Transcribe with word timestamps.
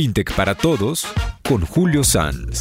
FinTech 0.00 0.34
para 0.34 0.54
Todos 0.54 1.06
con 1.46 1.60
Julio 1.60 2.02
Sanz. 2.04 2.60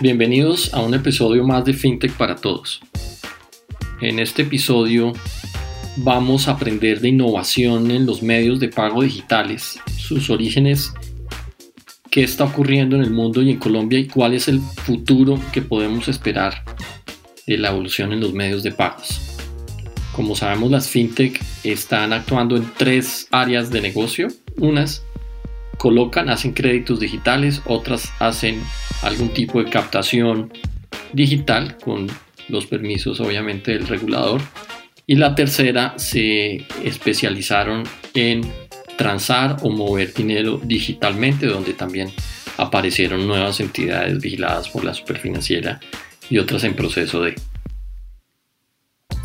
Bienvenidos 0.00 0.72
a 0.72 0.80
un 0.80 0.94
episodio 0.94 1.42
más 1.42 1.64
de 1.64 1.72
FinTech 1.72 2.12
para 2.12 2.36
Todos. 2.36 2.80
En 4.00 4.20
este 4.20 4.42
episodio 4.42 5.12
vamos 5.96 6.46
a 6.46 6.52
aprender 6.52 7.00
de 7.00 7.08
innovación 7.08 7.90
en 7.90 8.06
los 8.06 8.22
medios 8.22 8.60
de 8.60 8.68
pago 8.68 9.02
digitales, 9.02 9.80
sus 9.98 10.30
orígenes, 10.30 10.92
qué 12.08 12.22
está 12.22 12.44
ocurriendo 12.44 12.94
en 12.94 13.02
el 13.02 13.10
mundo 13.10 13.42
y 13.42 13.50
en 13.50 13.58
Colombia 13.58 13.98
y 13.98 14.06
cuál 14.06 14.34
es 14.34 14.46
el 14.46 14.60
futuro 14.60 15.40
que 15.52 15.62
podemos 15.62 16.06
esperar 16.06 16.62
de 17.44 17.58
la 17.58 17.70
evolución 17.70 18.12
en 18.12 18.20
los 18.20 18.32
medios 18.32 18.62
de 18.62 18.70
pagos. 18.70 19.20
Como 20.12 20.36
sabemos, 20.36 20.70
las 20.70 20.88
fintech 20.88 21.42
están 21.64 22.12
actuando 22.12 22.56
en 22.56 22.70
tres 22.78 23.26
áreas 23.32 23.68
de 23.70 23.80
negocio. 23.80 24.28
Unas 24.58 25.04
colocan, 25.78 26.30
hacen 26.30 26.52
créditos 26.52 27.00
digitales, 27.00 27.62
otras 27.66 28.12
hacen 28.18 28.62
algún 29.02 29.30
tipo 29.30 29.62
de 29.62 29.70
captación 29.70 30.52
digital 31.12 31.76
con 31.78 32.08
los 32.48 32.66
permisos 32.66 33.20
obviamente 33.20 33.72
del 33.72 33.86
regulador. 33.86 34.40
Y 35.06 35.16
la 35.16 35.34
tercera 35.34 35.94
se 35.98 36.66
especializaron 36.82 37.84
en 38.14 38.42
transar 38.96 39.58
o 39.62 39.70
mover 39.70 40.12
dinero 40.12 40.60
digitalmente, 40.62 41.46
donde 41.46 41.74
también 41.74 42.10
aparecieron 42.56 43.26
nuevas 43.26 43.60
entidades 43.60 44.20
vigiladas 44.20 44.68
por 44.68 44.84
la 44.84 44.94
superfinanciera 44.94 45.80
y 46.28 46.38
otras 46.38 46.64
en 46.64 46.74
proceso 46.74 47.22
de. 47.22 47.34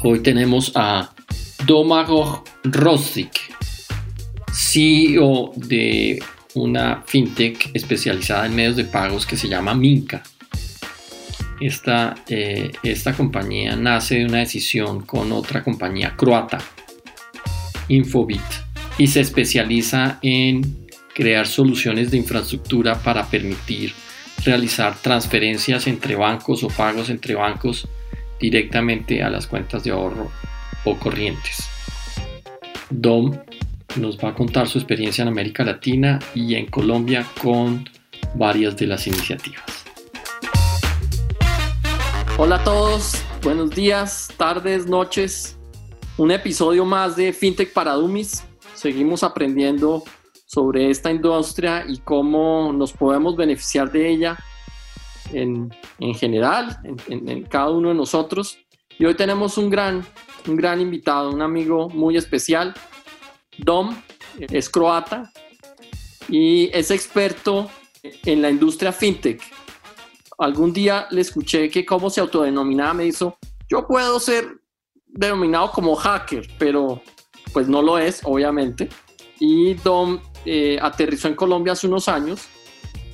Hoy 0.03 0.19
tenemos 0.19 0.71
a 0.75 1.13
Domagoj 1.65 2.43
Rostik, 2.63 3.31
CEO 4.53 5.51
de 5.55 6.21
una 6.53 7.03
fintech 7.05 7.71
especializada 7.73 8.45
en 8.45 8.55
medios 8.55 8.75
de 8.75 8.85
pagos 8.85 9.25
que 9.25 9.37
se 9.37 9.47
llama 9.47 9.73
Minca. 9.73 10.23
Esta, 11.59 12.15
eh, 12.27 12.71
esta 12.83 13.13
compañía 13.13 13.75
nace 13.75 14.15
de 14.15 14.25
una 14.25 14.39
decisión 14.39 15.01
con 15.05 15.31
otra 15.31 15.63
compañía 15.63 16.15
croata, 16.17 16.57
Infobit, 17.87 18.41
y 18.97 19.07
se 19.07 19.21
especializa 19.21 20.19
en 20.21 20.87
crear 21.13 21.47
soluciones 21.47 22.11
de 22.11 22.17
infraestructura 22.17 23.01
para 23.01 23.27
permitir 23.27 23.93
realizar 24.43 24.95
transferencias 25.01 25.87
entre 25.87 26.15
bancos 26.15 26.63
o 26.63 26.67
pagos 26.67 27.09
entre 27.09 27.35
bancos 27.35 27.87
directamente 28.39 29.21
a 29.21 29.29
las 29.29 29.45
cuentas 29.45 29.83
de 29.83 29.91
ahorro 29.91 30.31
o 30.83 30.97
corrientes. 30.97 31.67
Dom 32.89 33.37
nos 33.95 34.17
va 34.17 34.29
a 34.29 34.33
contar 34.33 34.67
su 34.67 34.77
experiencia 34.77 35.21
en 35.21 35.27
América 35.27 35.63
Latina 35.63 36.19
y 36.33 36.55
en 36.55 36.67
Colombia 36.67 37.25
con 37.41 37.89
varias 38.35 38.77
de 38.77 38.87
las 38.87 39.07
iniciativas. 39.07 39.85
Hola 42.37 42.55
a 42.55 42.63
todos, 42.63 43.21
buenos 43.43 43.71
días, 43.71 44.29
tardes, 44.37 44.87
noches. 44.87 45.57
Un 46.17 46.31
episodio 46.31 46.85
más 46.85 47.15
de 47.15 47.33
FinTech 47.33 47.73
para 47.73 47.93
Dummies. 47.93 48.43
Seguimos 48.73 49.23
aprendiendo 49.23 50.03
sobre 50.45 50.89
esta 50.89 51.11
industria 51.11 51.85
y 51.87 51.99
cómo 51.99 52.73
nos 52.73 52.93
podemos 52.93 53.35
beneficiar 53.35 53.91
de 53.91 54.09
ella 54.09 54.37
en, 55.33 55.73
en 55.99 56.13
general, 56.15 56.79
en, 57.07 57.29
en, 57.29 57.43
cada 57.43 57.69
uno 57.69 57.89
de 57.89 57.95
nosotros. 57.95 58.57
Y 58.97 59.05
hoy 59.05 59.15
tenemos 59.15 59.57
un 59.57 59.69
gran, 59.69 60.03
un 60.47 60.55
gran 60.55 60.81
invitado, 60.81 61.31
un 61.31 61.41
amigo 61.41 61.89
muy 61.89 62.17
especial. 62.17 62.73
Dom 63.57 63.95
es 64.39 64.69
croata 64.69 65.31
y 66.29 66.69
es 66.73 66.91
experto 66.91 67.69
en 68.03 68.41
la 68.41 68.49
industria 68.49 68.91
fintech. 68.91 69.41
Algún 70.37 70.73
día 70.73 71.07
le 71.11 71.21
escuché 71.21 71.69
que 71.69 71.85
cómo 71.85 72.09
se 72.09 72.21
autodenominaba, 72.21 72.95
me 72.95 73.03
dijo, 73.03 73.37
yo 73.69 73.85
puedo 73.87 74.19
ser 74.19 74.61
denominado 75.07 75.71
como 75.71 75.95
hacker, 75.95 76.47
pero 76.57 77.01
pues 77.53 77.67
no 77.67 77.81
lo 77.81 77.97
es, 77.97 78.21
obviamente. 78.23 78.89
Y 79.39 79.75
Dom 79.75 80.19
eh, 80.45 80.79
aterrizó 80.81 81.27
en 81.27 81.35
Colombia 81.35 81.73
hace 81.73 81.87
unos 81.87 82.07
años. 82.07 82.47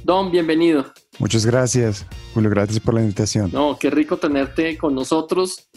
Don, 0.04 0.32
bienvenido. 0.32 0.86
Muchas 1.20 1.46
gracias, 1.46 2.06
Julio. 2.34 2.50
Gracias 2.50 2.80
por 2.80 2.94
la 2.94 3.02
invitación. 3.02 3.50
No, 3.52 3.78
qué 3.78 3.90
rico 3.90 4.18
tenerte 4.18 4.78
con 4.78 4.96
nosotros. 4.96 5.68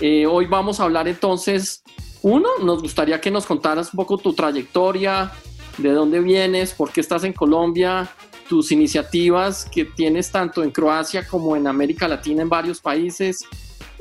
Eh, 0.00 0.26
hoy 0.26 0.46
vamos 0.46 0.80
a 0.80 0.84
hablar 0.84 1.08
entonces, 1.08 1.82
uno, 2.22 2.48
nos 2.62 2.82
gustaría 2.82 3.20
que 3.20 3.30
nos 3.30 3.46
contaras 3.46 3.92
un 3.92 3.98
poco 3.98 4.18
tu 4.18 4.32
trayectoria, 4.32 5.32
de 5.76 5.92
dónde 5.92 6.20
vienes, 6.20 6.74
por 6.74 6.92
qué 6.92 7.00
estás 7.00 7.24
en 7.24 7.32
Colombia, 7.32 8.10
tus 8.48 8.72
iniciativas 8.72 9.64
que 9.64 9.84
tienes 9.84 10.30
tanto 10.30 10.62
en 10.62 10.70
Croacia 10.70 11.26
como 11.26 11.54
en 11.54 11.66
América 11.66 12.08
Latina, 12.08 12.42
en 12.42 12.48
varios 12.48 12.80
países, 12.80 13.44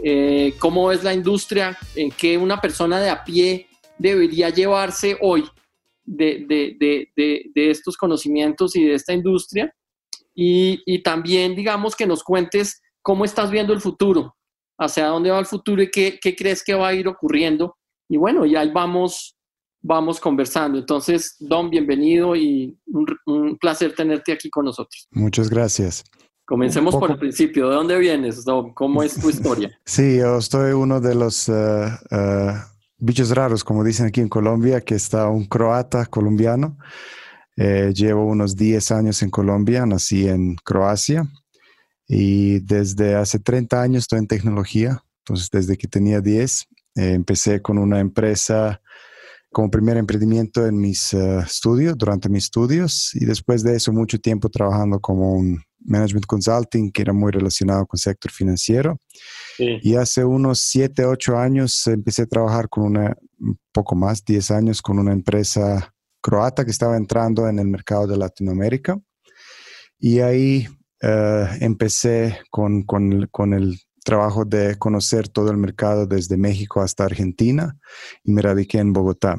eh, 0.03 0.53
cómo 0.59 0.91
es 0.91 1.03
la 1.03 1.13
industria, 1.13 1.77
en 1.95 2.11
qué 2.11 2.38
una 2.38 2.59
persona 2.59 3.00
de 3.00 3.09
a 3.09 3.23
pie 3.23 3.67
debería 3.97 4.50
llevarse 4.50 5.17
hoy 5.22 5.45
de, 6.06 7.47
estos 7.56 7.97
conocimientos 7.97 8.75
y 8.75 8.85
de 8.85 8.94
esta 8.94 9.13
industria. 9.13 9.73
Y, 10.33 11.01
también, 11.01 11.56
digamos, 11.56 11.95
que 11.95 12.06
nos 12.06 12.23
cuentes 12.23 12.81
cómo 13.01 13.25
estás 13.25 13.50
viendo 13.50 13.73
el 13.73 13.81
futuro, 13.81 14.35
hacia 14.77 15.07
dónde 15.07 15.31
va 15.31 15.39
el 15.39 15.45
futuro 15.45 15.81
y 15.81 15.89
qué, 15.89 16.19
crees 16.19 16.63
que 16.63 16.75
va 16.75 16.89
a 16.89 16.94
ir 16.94 17.07
ocurriendo. 17.07 17.76
Y 18.09 18.18
bueno, 18.18 18.45
y 18.45 18.56
ahí 18.56 18.72
vamos, 18.72 19.35
vamos 19.81 20.19
conversando. 20.19 20.78
Entonces, 20.78 21.35
Don, 21.40 21.69
bienvenido 21.69 22.35
y 22.35 22.78
un, 23.25 23.57
placer 23.59 23.94
tenerte 23.95 24.31
aquí 24.31 24.50
con 24.50 24.66
nosotros. 24.66 25.07
Muchas 25.12 25.50
gracias. 25.50 26.03
Comencemos 26.45 26.95
por 26.95 27.12
el 27.12 27.18
principio. 27.18 27.69
¿De 27.69 27.75
dónde 27.75 27.97
vienes, 28.00 28.45
Don? 28.45 28.73
¿Cómo 28.73 29.03
es 29.03 29.19
tu 29.19 29.29
historia? 29.29 29.78
Sí, 29.85 30.18
yo 30.18 30.38
estoy 30.38 30.72
uno 30.72 31.01
de 31.01 31.16
los... 31.16 31.50
Eh, 31.50 31.88
eh, 32.12 32.53
bichos 33.00 33.29
raros, 33.29 33.63
como 33.63 33.84
dicen 33.84 34.07
aquí 34.07 34.22
en 34.22 34.29
Colombia, 34.29 34.81
que 34.81 34.95
está 34.95 35.28
un 35.28 35.45
croata 35.45 36.06
colombiano. 36.06 36.78
Eh, 37.56 37.91
llevo 37.94 38.25
unos 38.25 38.56
10 38.56 38.91
años 38.91 39.22
en 39.24 39.29
Colombia, 39.29 39.85
nací 39.85 40.28
en 40.28 40.56
Croacia 40.63 41.28
y 42.07 42.59
desde 42.59 43.16
hace 43.16 43.39
30 43.39 43.81
años 43.81 44.03
estoy 44.03 44.19
en 44.19 44.28
tecnología. 44.28 45.03
Entonces, 45.19 45.50
desde 45.51 45.78
que 45.78 45.88
tenía 45.88 46.22
10, 46.22 46.68
eh, 46.97 47.13
empecé 47.13 47.61
con 47.61 47.77
una 47.77 47.99
empresa 47.99 48.81
como 49.51 49.71
primer 49.71 49.97
emprendimiento 49.97 50.65
en 50.65 50.77
mis 50.79 51.13
eh, 51.13 51.39
estudios, 51.39 51.97
durante 51.97 52.29
mis 52.29 52.45
estudios, 52.45 53.15
y 53.15 53.25
después 53.25 53.63
de 53.63 53.75
eso 53.75 53.93
mucho 53.93 54.19
tiempo 54.19 54.49
trabajando 54.49 54.99
como 54.99 55.33
un 55.33 55.61
management 55.79 56.25
consulting 56.25 56.91
que 56.91 57.01
era 57.01 57.13
muy 57.13 57.31
relacionado 57.31 57.85
con 57.85 57.97
el 57.97 58.01
sector 58.01 58.31
financiero. 58.31 58.99
Y 59.57 59.95
hace 59.95 60.23
unos 60.23 60.59
7, 60.59 61.05
8 61.05 61.37
años 61.37 61.87
empecé 61.87 62.23
a 62.23 62.27
trabajar 62.27 62.69
con 62.69 62.83
una, 62.83 63.15
un 63.39 63.57
poco 63.71 63.95
más, 63.95 64.23
10 64.23 64.51
años, 64.51 64.81
con 64.81 64.99
una 64.99 65.13
empresa 65.13 65.93
croata 66.21 66.65
que 66.65 66.71
estaba 66.71 66.97
entrando 66.97 67.47
en 67.47 67.57
el 67.57 67.67
mercado 67.67 68.05
de 68.05 68.17
Latinoamérica. 68.17 68.99
Y 69.99 70.19
ahí 70.19 70.67
eh, 71.01 71.47
empecé 71.61 72.39
con, 72.49 72.83
con, 72.83 73.27
con 73.31 73.53
el 73.53 73.79
trabajo 74.07 74.45
de 74.45 74.78
conocer 74.78 75.28
todo 75.28 75.51
el 75.51 75.57
mercado 75.57 76.07
desde 76.07 76.38
México 76.38 76.81
hasta 76.81 77.03
Argentina 77.03 77.75
y 78.23 78.31
me 78.31 78.41
radiqué 78.41 78.78
en 78.78 78.94
Bogotá. 78.94 79.35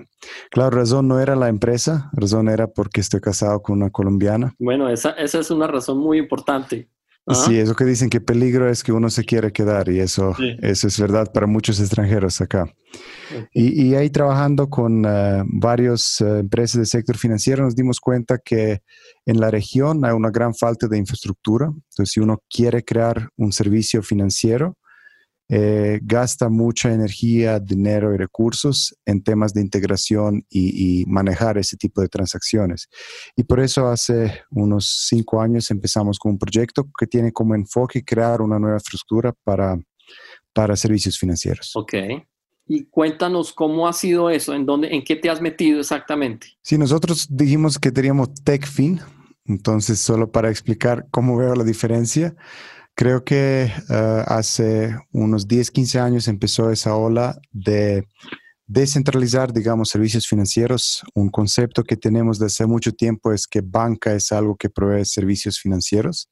Claro, 0.50 0.76
razón 0.76 1.08
no 1.08 1.20
era 1.20 1.34
la 1.36 1.48
empresa, 1.48 2.10
razón 2.12 2.50
era 2.50 2.66
porque 2.66 3.00
estoy 3.00 3.20
casado 3.20 3.62
con 3.62 3.78
una 3.78 3.88
colombiana. 3.88 4.54
Bueno, 4.58 4.90
esa, 4.90 5.12
esa 5.12 5.38
es 5.38 5.50
una 5.50 5.68
razón 5.68 5.96
muy 5.98 6.18
importante. 6.18 6.90
Sí, 7.32 7.58
eso 7.58 7.74
que 7.74 7.84
dicen 7.84 8.10
que 8.10 8.20
peligro 8.20 8.68
es 8.68 8.82
que 8.82 8.92
uno 8.92 9.08
se 9.08 9.24
quiere 9.24 9.52
quedar 9.52 9.88
y 9.88 10.00
eso, 10.00 10.34
eso 10.60 10.86
es 10.86 11.00
verdad 11.00 11.30
para 11.32 11.46
muchos 11.46 11.80
extranjeros 11.80 12.40
acá. 12.42 12.70
Y, 13.52 13.94
ahí 13.94 14.10
trabajando 14.10 14.68
con 14.68 15.04
uh, 15.04 15.44
varias 15.46 16.20
uh, 16.20 16.36
empresas 16.36 16.76
del 16.76 16.86
sector 16.86 17.16
financiero 17.16 17.64
nos 17.64 17.74
dimos 17.74 18.00
cuenta 18.00 18.38
que 18.38 18.82
en 19.26 19.40
la 19.40 19.50
región 19.50 20.04
hay 20.04 20.12
una 20.12 20.30
gran 20.30 20.54
falta 20.54 20.86
de 20.88 20.98
infraestructura. 20.98 21.66
Entonces, 21.66 22.12
si 22.12 22.20
uno 22.20 22.42
quiere 22.48 22.84
crear 22.84 23.28
un 23.36 23.52
servicio 23.52 24.02
financiero, 24.02 24.76
eh, 25.50 26.00
gasta 26.02 26.50
mucha 26.50 26.92
energía, 26.92 27.58
dinero 27.58 28.12
y 28.12 28.18
recursos 28.18 28.94
en 29.06 29.22
temas 29.22 29.54
de 29.54 29.62
integración 29.62 30.44
y, 30.50 31.06
manejar 31.06 31.56
ese 31.56 31.76
tipo 31.76 32.02
de 32.02 32.08
transacciones. 32.08 32.88
Y 33.34 33.44
por 33.44 33.60
eso 33.60 33.88
hace 33.88 34.42
unos 34.50 35.06
cinco 35.08 35.40
años 35.40 35.70
empezamos 35.70 36.18
con 36.18 36.32
un 36.32 36.38
proyecto 36.38 36.86
que 36.98 37.06
tiene 37.06 37.32
como 37.32 37.54
enfoque 37.54 38.04
crear 38.04 38.42
una 38.42 38.58
nueva 38.58 38.76
infraestructura 38.76 39.32
para, 39.42 39.78
para 40.52 40.76
servicios 40.76 41.18
financieros. 41.18 41.70
Ok. 41.74 41.94
Y 42.68 42.84
cuéntanos 42.84 43.52
cómo 43.52 43.88
ha 43.88 43.92
sido 43.92 44.30
eso, 44.30 44.54
en 44.54 44.66
dónde, 44.66 44.94
en 44.94 45.02
qué 45.02 45.16
te 45.16 45.30
has 45.30 45.40
metido 45.40 45.80
exactamente. 45.80 46.48
Sí, 46.62 46.76
nosotros 46.76 47.26
dijimos 47.30 47.78
que 47.78 47.90
teníamos 47.90 48.34
TechFin, 48.44 49.00
entonces 49.46 49.98
solo 49.98 50.30
para 50.30 50.50
explicar 50.50 51.06
cómo 51.10 51.36
veo 51.36 51.54
la 51.54 51.64
diferencia. 51.64 52.36
Creo 52.94 53.24
que 53.24 53.72
eh, 53.88 54.24
hace 54.26 54.96
unos 55.12 55.48
10, 55.48 55.70
15 55.70 55.98
años 55.98 56.28
empezó 56.28 56.70
esa 56.70 56.94
ola 56.94 57.40
de, 57.52 58.04
descentralizar, 58.68 59.52
digamos, 59.52 59.88
servicios 59.88 60.28
financieros. 60.28 61.02
Un 61.14 61.30
concepto 61.30 61.82
que 61.82 61.96
tenemos 61.96 62.38
desde 62.38 62.64
hace 62.64 62.66
mucho 62.66 62.92
tiempo 62.92 63.32
es 63.32 63.46
que 63.46 63.62
banca 63.62 64.14
es 64.14 64.30
algo 64.30 64.56
que 64.56 64.70
provee 64.70 65.04
servicios 65.04 65.58
financieros. 65.58 66.30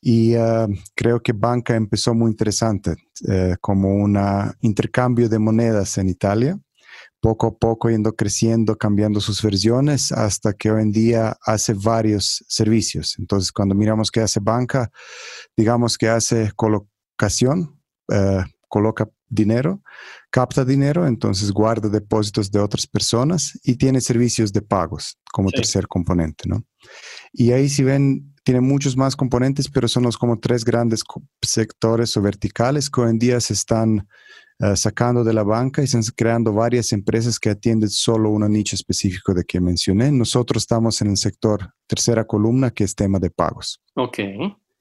Y 0.00 0.34
ah, 0.34 0.66
creo 0.94 1.20
que 1.20 1.32
banca 1.32 1.74
empezó 1.74 2.14
muy 2.14 2.30
interesante, 2.30 2.94
eh, 3.28 3.56
como 3.60 3.94
un 3.94 4.18
intercambio 4.60 5.28
de 5.28 5.38
monedas 5.38 5.98
en 5.98 6.08
Italia, 6.08 6.58
poco 7.20 7.48
a 7.48 7.56
poco 7.56 7.90
yendo 7.90 8.14
creciendo, 8.14 8.76
cambiando 8.76 9.20
sus 9.20 9.42
versiones, 9.42 10.12
hasta 10.12 10.52
que 10.52 10.70
hoy 10.70 10.82
en 10.82 10.92
día 10.92 11.36
hace 11.44 11.74
varios 11.74 12.44
servicios. 12.46 13.16
Entonces, 13.18 13.50
cuando 13.50 13.74
miramos 13.74 14.10
que 14.10 14.20
hace 14.20 14.38
banca, 14.40 14.90
digamos 15.56 15.98
que 15.98 16.08
hace 16.08 16.52
colocación, 16.54 17.80
eh, 18.12 18.44
coloca 18.68 19.08
dinero, 19.28 19.82
capta 20.30 20.64
dinero, 20.64 21.06
entonces 21.06 21.50
guarda 21.50 21.88
depósitos 21.88 22.50
de 22.50 22.60
otras 22.60 22.86
personas 22.86 23.58
y 23.64 23.76
tiene 23.76 24.00
servicios 24.00 24.52
de 24.52 24.62
pagos 24.62 25.18
como 25.32 25.50
tercer 25.50 25.88
componente, 25.88 26.48
¿no? 26.48 26.64
Y 27.32 27.52
ahí 27.52 27.68
si 27.68 27.82
ven, 27.82 28.34
tiene 28.46 28.60
muchos 28.60 28.96
más 28.96 29.16
componentes, 29.16 29.68
pero 29.68 29.88
son 29.88 30.04
los 30.04 30.16
como 30.16 30.38
tres 30.38 30.64
grandes 30.64 31.02
sectores 31.42 32.16
o 32.16 32.22
verticales 32.22 32.88
que 32.88 33.00
hoy 33.00 33.10
en 33.10 33.18
día 33.18 33.40
se 33.40 33.54
están 33.54 34.06
eh, 34.60 34.76
sacando 34.76 35.24
de 35.24 35.34
la 35.34 35.42
banca 35.42 35.82
y 35.82 35.86
están 35.86 36.02
creando 36.14 36.52
varias 36.52 36.92
empresas 36.92 37.40
que 37.40 37.50
atienden 37.50 37.90
solo 37.90 38.30
un 38.30 38.48
nicho 38.52 38.76
específico 38.76 39.34
de 39.34 39.42
que 39.42 39.60
mencioné. 39.60 40.12
Nosotros 40.12 40.62
estamos 40.62 41.02
en 41.02 41.10
el 41.10 41.16
sector 41.16 41.74
tercera 41.88 42.24
columna, 42.24 42.70
que 42.70 42.84
es 42.84 42.94
tema 42.94 43.18
de 43.18 43.30
pagos. 43.30 43.82
Ok, 43.94 44.18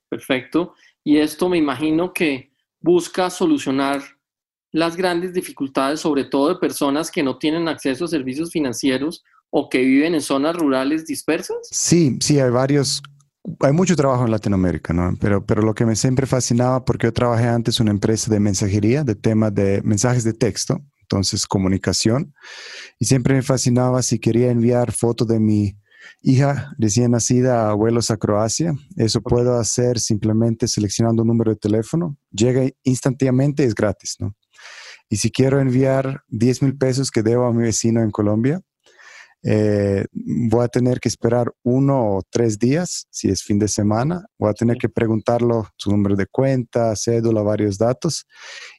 perfecto. 0.09 0.75
Y 1.03 1.17
esto 1.17 1.49
me 1.49 1.57
imagino 1.57 2.13
que 2.13 2.51
busca 2.79 3.31
solucionar 3.31 3.99
las 4.73 4.95
grandes 4.95 5.33
dificultades, 5.33 6.01
sobre 6.01 6.25
todo 6.25 6.49
de 6.49 6.59
personas 6.59 7.09
que 7.09 7.23
no 7.23 7.39
tienen 7.39 7.67
acceso 7.67 8.05
a 8.05 8.09
servicios 8.09 8.51
financieros 8.51 9.23
o 9.49 9.69
que 9.69 9.79
viven 9.79 10.13
en 10.13 10.21
zonas 10.21 10.55
rurales 10.55 11.05
dispersas? 11.05 11.57
Sí, 11.71 12.17
sí, 12.19 12.39
hay 12.39 12.49
varios, 12.49 13.01
hay 13.59 13.71
mucho 13.73 13.95
trabajo 13.95 14.25
en 14.25 14.31
Latinoamérica, 14.31 14.93
¿no? 14.93 15.15
Pero, 15.19 15.45
pero 15.45 15.61
lo 15.61 15.73
que 15.73 15.85
me 15.85 15.95
siempre 15.95 16.25
fascinaba, 16.25 16.83
porque 16.83 17.07
yo 17.07 17.13
trabajé 17.13 17.47
antes 17.47 17.79
en 17.79 17.85
una 17.85 17.91
empresa 17.91 18.31
de 18.31 18.39
mensajería, 18.39 19.03
de 19.03 19.15
temas 19.15 19.53
de 19.53 19.81
mensajes 19.83 20.23
de 20.23 20.33
texto, 20.33 20.81
entonces 21.01 21.45
comunicación, 21.45 22.33
y 22.99 23.05
siempre 23.05 23.35
me 23.35 23.41
fascinaba 23.41 24.01
si 24.01 24.19
quería 24.19 24.49
enviar 24.49 24.91
fotos 24.91 25.27
de 25.27 25.39
mi 25.39 25.77
hija 26.21 26.71
recién 26.77 27.11
nacida 27.11 27.65
a 27.67 27.71
abuelos 27.71 28.11
a 28.11 28.17
Croacia. 28.17 28.73
Eso 28.95 29.21
puedo 29.21 29.59
hacer 29.59 29.99
simplemente 29.99 30.67
seleccionando 30.67 31.21
un 31.21 31.27
número 31.27 31.51
de 31.51 31.57
teléfono. 31.57 32.17
Llega 32.31 32.69
instantáneamente, 32.83 33.63
es 33.63 33.75
gratis, 33.75 34.15
¿no? 34.19 34.35
Y 35.09 35.17
si 35.17 35.31
quiero 35.31 35.59
enviar 35.59 36.23
10 36.29 36.63
mil 36.63 36.77
pesos 36.77 37.11
que 37.11 37.21
debo 37.21 37.45
a 37.45 37.53
mi 37.53 37.63
vecino 37.63 38.01
en 38.01 38.09
Colombia, 38.09 38.61
eh, 39.47 40.05
voy 40.11 40.65
a 40.65 40.67
tener 40.67 40.99
que 40.99 41.07
esperar 41.07 41.51
uno 41.63 42.17
o 42.17 42.23
tres 42.29 42.57
días, 42.57 43.05
si 43.11 43.29
es 43.29 43.43
fin 43.43 43.59
de 43.59 43.67
semana, 43.67 44.25
voy 44.39 44.49
a 44.49 44.53
tener 44.53 44.77
que 44.77 44.89
preguntarlo 44.89 45.67
su 45.77 45.91
número 45.91 46.15
de 46.15 46.25
cuenta, 46.25 46.95
cédula, 46.95 47.43
varios 47.43 47.77
datos, 47.77 48.25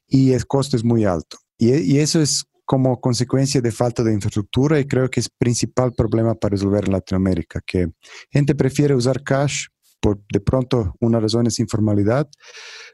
y 0.07 0.33
el 0.33 0.45
costo 0.45 0.75
es 0.75 0.83
muy 0.83 1.05
alto. 1.05 1.37
Y, 1.57 1.73
y 1.73 1.99
eso 1.99 2.21
es 2.21 2.43
como 2.65 2.99
consecuencia 2.99 3.61
de 3.61 3.71
falta 3.71 4.03
de 4.03 4.13
infraestructura 4.13 4.77
y 4.77 4.85
creo 4.85 5.09
que 5.09 5.21
es 5.21 5.29
principal 5.29 5.93
problema 5.93 6.35
para 6.35 6.51
resolver 6.51 6.83
en 6.83 6.91
Latinoamérica, 6.91 7.61
que 7.65 7.87
gente 8.29 8.55
prefiere 8.55 8.93
usar 8.93 9.23
cash 9.23 9.67
por 9.99 10.19
de 10.31 10.39
pronto 10.39 10.95
una 10.99 11.19
razón 11.19 11.47
es 11.47 11.59
informalidad, 11.59 12.29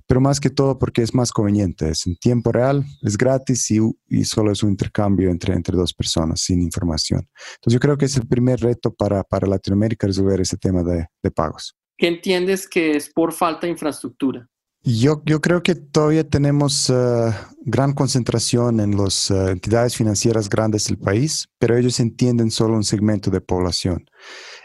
pero 0.07 0.21
más 0.21 0.39
que 0.39 0.49
todo 0.49 0.77
porque 0.77 1.01
es 1.01 1.13
más 1.13 1.31
conveniente, 1.31 1.89
es 1.89 2.05
en 2.07 2.15
tiempo 2.17 2.51
real, 2.51 2.85
es 3.01 3.17
gratis 3.17 3.71
y, 3.71 3.79
y, 4.07 4.25
solo 4.25 4.51
es 4.51 4.63
un 4.63 4.71
intercambio 4.71 5.29
entre, 5.29 5.53
entre 5.53 5.75
dos 5.77 5.93
personas 5.93 6.41
sin 6.41 6.61
información. 6.61 7.27
Entonces 7.55 7.73
yo 7.73 7.79
creo 7.79 7.97
que 7.97 8.05
es 8.05 8.17
el 8.17 8.27
primer 8.27 8.59
reto 8.59 8.93
para, 8.93 9.23
para 9.23 9.47
Latinoamérica 9.47 10.07
resolver 10.07 10.41
ese 10.41 10.57
tema 10.57 10.83
de, 10.83 11.07
de 11.21 11.31
pagos. 11.31 11.75
¿Qué 11.97 12.07
entiendes 12.07 12.67
que 12.67 12.95
es 12.97 13.09
por 13.09 13.31
falta 13.31 13.67
de 13.67 13.71
infraestructura? 13.71 14.47
Yo, 14.85 15.21
yo 15.25 15.39
creo 15.39 15.63
que 15.63 15.75
todavía 15.75 16.27
tenemos 16.27 16.89
uh, 16.89 17.31
gran 17.61 17.93
concentración 17.93 18.81
en 18.81 18.97
las 18.97 19.31
uh, 19.31 19.47
entidades 19.47 19.95
financieras 19.95 20.49
grandes 20.49 20.87
del 20.87 20.97
país, 20.97 21.47
pero 21.57 21.77
ellos 21.77 22.01
entienden 22.01 22.51
solo 22.51 22.75
un 22.75 22.83
segmento 22.83 23.31
de 23.31 23.39
población. 23.39 24.03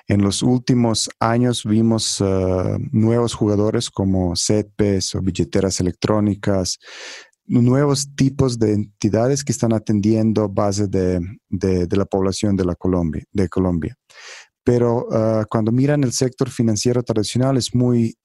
En 0.08 0.22
los 0.22 0.42
últimos 0.42 1.10
años 1.20 1.64
vimos 1.64 2.20
uh, 2.22 2.78
nuevos 2.92 3.34
jugadores 3.34 3.90
como 3.90 4.34
CETPES 4.34 5.14
o 5.14 5.20
billeteras 5.20 5.80
electrónicas, 5.80 6.78
nuevos 7.44 8.14
tipos 8.14 8.58
de 8.58 8.72
entidades 8.72 9.44
que 9.44 9.52
están 9.52 9.74
atendiendo 9.74 10.48
base 10.48 10.86
de, 10.88 11.20
de, 11.50 11.96
la 11.96 12.06
población 12.06 12.56
de, 12.56 12.64
la 12.64 12.74
Colombia, 12.74 13.24
de 13.32 13.48
Colombia. 13.48 13.96
Pero 14.64 15.06
cuando 15.50 15.72
miran 15.72 16.04
el 16.04 16.12
sector 16.12 16.50
financiero 16.50 17.02
tradicional 17.02 17.56
es 17.56 17.74
muy 17.74 18.18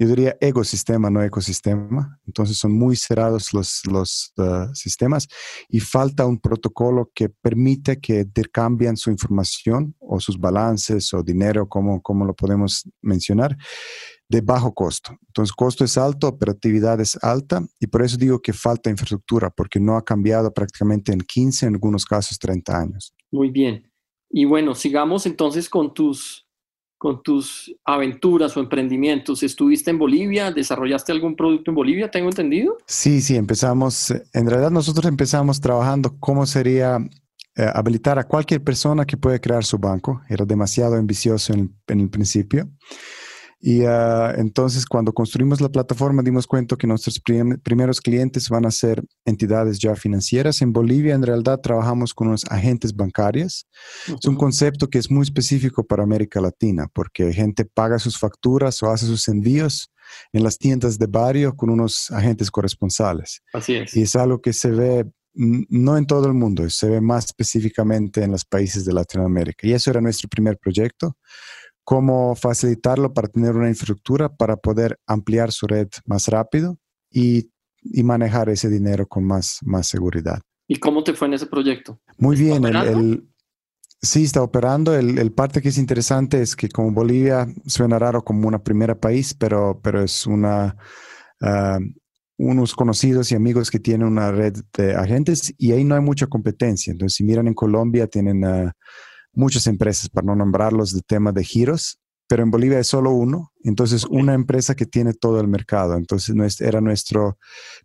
yo 0.00 0.08
diría 0.08 0.34
ecosistema, 0.40 1.10
no 1.10 1.22
ecosistema. 1.22 2.18
Entonces 2.26 2.56
son 2.56 2.72
muy 2.72 2.96
cerrados 2.96 3.52
los, 3.52 3.82
los 3.84 4.32
uh, 4.38 4.74
sistemas 4.74 5.28
y 5.68 5.78
falta 5.80 6.24
un 6.24 6.40
protocolo 6.40 7.10
que 7.14 7.28
permite 7.28 8.00
que 8.00 8.20
intercambien 8.20 8.96
su 8.96 9.10
información 9.10 9.94
o 9.98 10.18
sus 10.18 10.40
balances 10.40 11.12
o 11.12 11.22
dinero, 11.22 11.68
como, 11.68 12.00
como 12.00 12.24
lo 12.24 12.32
podemos 12.32 12.88
mencionar, 13.02 13.58
de 14.26 14.40
bajo 14.40 14.72
costo. 14.72 15.18
Entonces, 15.26 15.52
costo 15.52 15.84
es 15.84 15.98
alto, 15.98 16.28
operatividad 16.28 16.98
es 16.98 17.22
alta 17.22 17.62
y 17.78 17.86
por 17.86 18.02
eso 18.02 18.16
digo 18.16 18.40
que 18.40 18.54
falta 18.54 18.88
infraestructura, 18.88 19.50
porque 19.50 19.78
no 19.78 19.98
ha 19.98 20.02
cambiado 20.02 20.50
prácticamente 20.50 21.12
en 21.12 21.20
15, 21.20 21.66
en 21.66 21.74
algunos 21.74 22.06
casos 22.06 22.38
30 22.38 22.80
años. 22.80 23.14
Muy 23.30 23.50
bien. 23.50 23.92
Y 24.30 24.46
bueno, 24.46 24.74
sigamos 24.74 25.26
entonces 25.26 25.68
con 25.68 25.92
tus 25.92 26.46
con 27.00 27.22
tus 27.22 27.74
aventuras 27.86 28.54
o 28.58 28.60
emprendimientos. 28.60 29.42
¿Estuviste 29.42 29.90
en 29.90 29.98
Bolivia? 29.98 30.52
¿Desarrollaste 30.52 31.12
algún 31.12 31.34
producto 31.34 31.70
en 31.70 31.74
Bolivia? 31.74 32.10
¿Tengo 32.10 32.28
entendido? 32.28 32.76
Sí, 32.86 33.22
sí, 33.22 33.36
empezamos, 33.36 34.10
en 34.10 34.46
realidad 34.46 34.70
nosotros 34.70 35.06
empezamos 35.06 35.62
trabajando 35.62 36.14
cómo 36.20 36.44
sería 36.44 36.98
eh, 37.56 37.66
habilitar 37.72 38.18
a 38.18 38.24
cualquier 38.24 38.62
persona 38.62 39.06
que 39.06 39.16
puede 39.16 39.40
crear 39.40 39.64
su 39.64 39.78
banco. 39.78 40.20
Era 40.28 40.44
demasiado 40.44 40.96
ambicioso 40.96 41.54
en, 41.54 41.74
en 41.86 42.00
el 42.00 42.10
principio. 42.10 42.68
Y 43.62 43.82
uh, 43.82 44.30
entonces 44.36 44.86
cuando 44.86 45.12
construimos 45.12 45.60
la 45.60 45.68
plataforma 45.68 46.22
dimos 46.22 46.46
cuenta 46.46 46.76
que 46.76 46.86
nuestros 46.86 47.20
prim 47.20 47.58
primeros 47.62 48.00
clientes 48.00 48.48
van 48.48 48.64
a 48.64 48.70
ser 48.70 49.04
entidades 49.26 49.78
ya 49.78 49.94
financieras. 49.94 50.62
En 50.62 50.72
Bolivia 50.72 51.14
en 51.14 51.22
realidad 51.22 51.60
trabajamos 51.60 52.14
con 52.14 52.28
unos 52.28 52.46
agentes 52.46 52.94
bancarios. 52.96 53.66
Uh 54.08 54.12
-huh. 54.12 54.18
Es 54.18 54.26
un 54.26 54.36
concepto 54.36 54.88
que 54.88 54.98
es 54.98 55.10
muy 55.10 55.24
específico 55.24 55.84
para 55.84 56.02
América 56.02 56.40
Latina 56.40 56.86
porque 56.92 57.32
gente 57.34 57.66
paga 57.66 57.98
sus 57.98 58.18
facturas 58.18 58.82
o 58.82 58.90
hace 58.90 59.04
sus 59.04 59.28
envíos 59.28 59.90
en 60.32 60.42
las 60.42 60.56
tiendas 60.56 60.98
de 60.98 61.06
barrio 61.06 61.54
con 61.54 61.68
unos 61.68 62.10
agentes 62.10 62.50
corresponsales. 62.50 63.42
Así 63.52 63.74
es. 63.74 63.94
Y 63.94 64.02
es 64.02 64.16
algo 64.16 64.40
que 64.40 64.54
se 64.54 64.70
ve 64.70 65.04
no 65.32 65.96
en 65.96 66.06
todo 66.06 66.26
el 66.26 66.34
mundo, 66.34 66.68
se 66.70 66.88
ve 66.88 67.00
más 67.00 67.26
específicamente 67.26 68.24
en 68.24 68.32
los 68.32 68.44
países 68.44 68.84
de 68.84 68.92
Latinoamérica. 68.92 69.66
Y 69.66 69.72
eso 69.72 69.90
era 69.90 70.00
nuestro 70.00 70.28
primer 70.28 70.58
proyecto 70.58 71.16
cómo 71.84 72.34
facilitarlo 72.34 73.12
para 73.12 73.28
tener 73.28 73.56
una 73.56 73.68
infraestructura 73.68 74.28
para 74.28 74.56
poder 74.56 74.98
ampliar 75.06 75.52
su 75.52 75.66
red 75.66 75.88
más 76.06 76.28
rápido 76.28 76.78
y, 77.10 77.50
y 77.82 78.02
manejar 78.02 78.48
ese 78.48 78.68
dinero 78.68 79.06
con 79.06 79.24
más, 79.24 79.58
más 79.62 79.86
seguridad. 79.88 80.40
¿Y 80.68 80.76
cómo 80.76 81.02
te 81.02 81.14
fue 81.14 81.28
en 81.28 81.34
ese 81.34 81.46
proyecto? 81.46 82.00
Muy 82.18 82.36
bien. 82.36 82.64
El, 82.64 82.76
el, 82.76 83.28
sí, 84.00 84.24
está 84.24 84.42
operando. 84.42 84.94
El, 84.94 85.18
el, 85.18 85.32
parte 85.32 85.60
que 85.60 85.70
es 85.70 85.78
interesante 85.78 86.40
es 86.40 86.54
que 86.54 86.68
como 86.68 86.92
Bolivia 86.92 87.46
suena 87.66 87.98
raro 87.98 88.22
como 88.22 88.46
una 88.46 88.62
primera 88.62 88.94
país, 88.94 89.34
pero, 89.34 89.80
pero 89.82 90.02
es 90.02 90.26
una... 90.26 90.76
Uh, 91.40 91.80
unos 92.42 92.74
conocidos 92.74 93.30
y 93.30 93.34
amigos 93.34 93.70
que 93.70 93.78
tienen 93.78 94.08
una 94.08 94.32
red 94.32 94.54
de 94.74 94.94
agentes 94.94 95.52
y 95.58 95.72
ahí 95.72 95.84
no 95.84 95.94
hay 95.94 96.00
mucha 96.00 96.26
competencia. 96.26 96.90
Entonces, 96.90 97.16
si 97.16 97.22
miran 97.22 97.48
en 97.48 97.54
Colombia, 97.54 98.06
tienen 98.06 98.42
uh, 98.42 98.70
muchas 99.32 99.66
empresas, 99.66 100.08
para 100.08 100.26
no 100.26 100.36
nombrarlos, 100.36 100.92
de 100.92 101.02
tema 101.02 101.32
de 101.32 101.44
giros, 101.44 102.00
pero 102.30 102.44
en 102.44 102.50
Bolivia 102.52 102.78
es 102.78 102.86
solo 102.86 103.10
uno, 103.10 103.50
entonces 103.64 104.04
okay. 104.04 104.16
una 104.16 104.34
empresa 104.34 104.76
que 104.76 104.86
tiene 104.86 105.14
todo 105.14 105.40
el 105.40 105.48
mercado. 105.48 105.96
Entonces 105.96 106.60
era 106.60 106.80
nuestro 106.80 107.38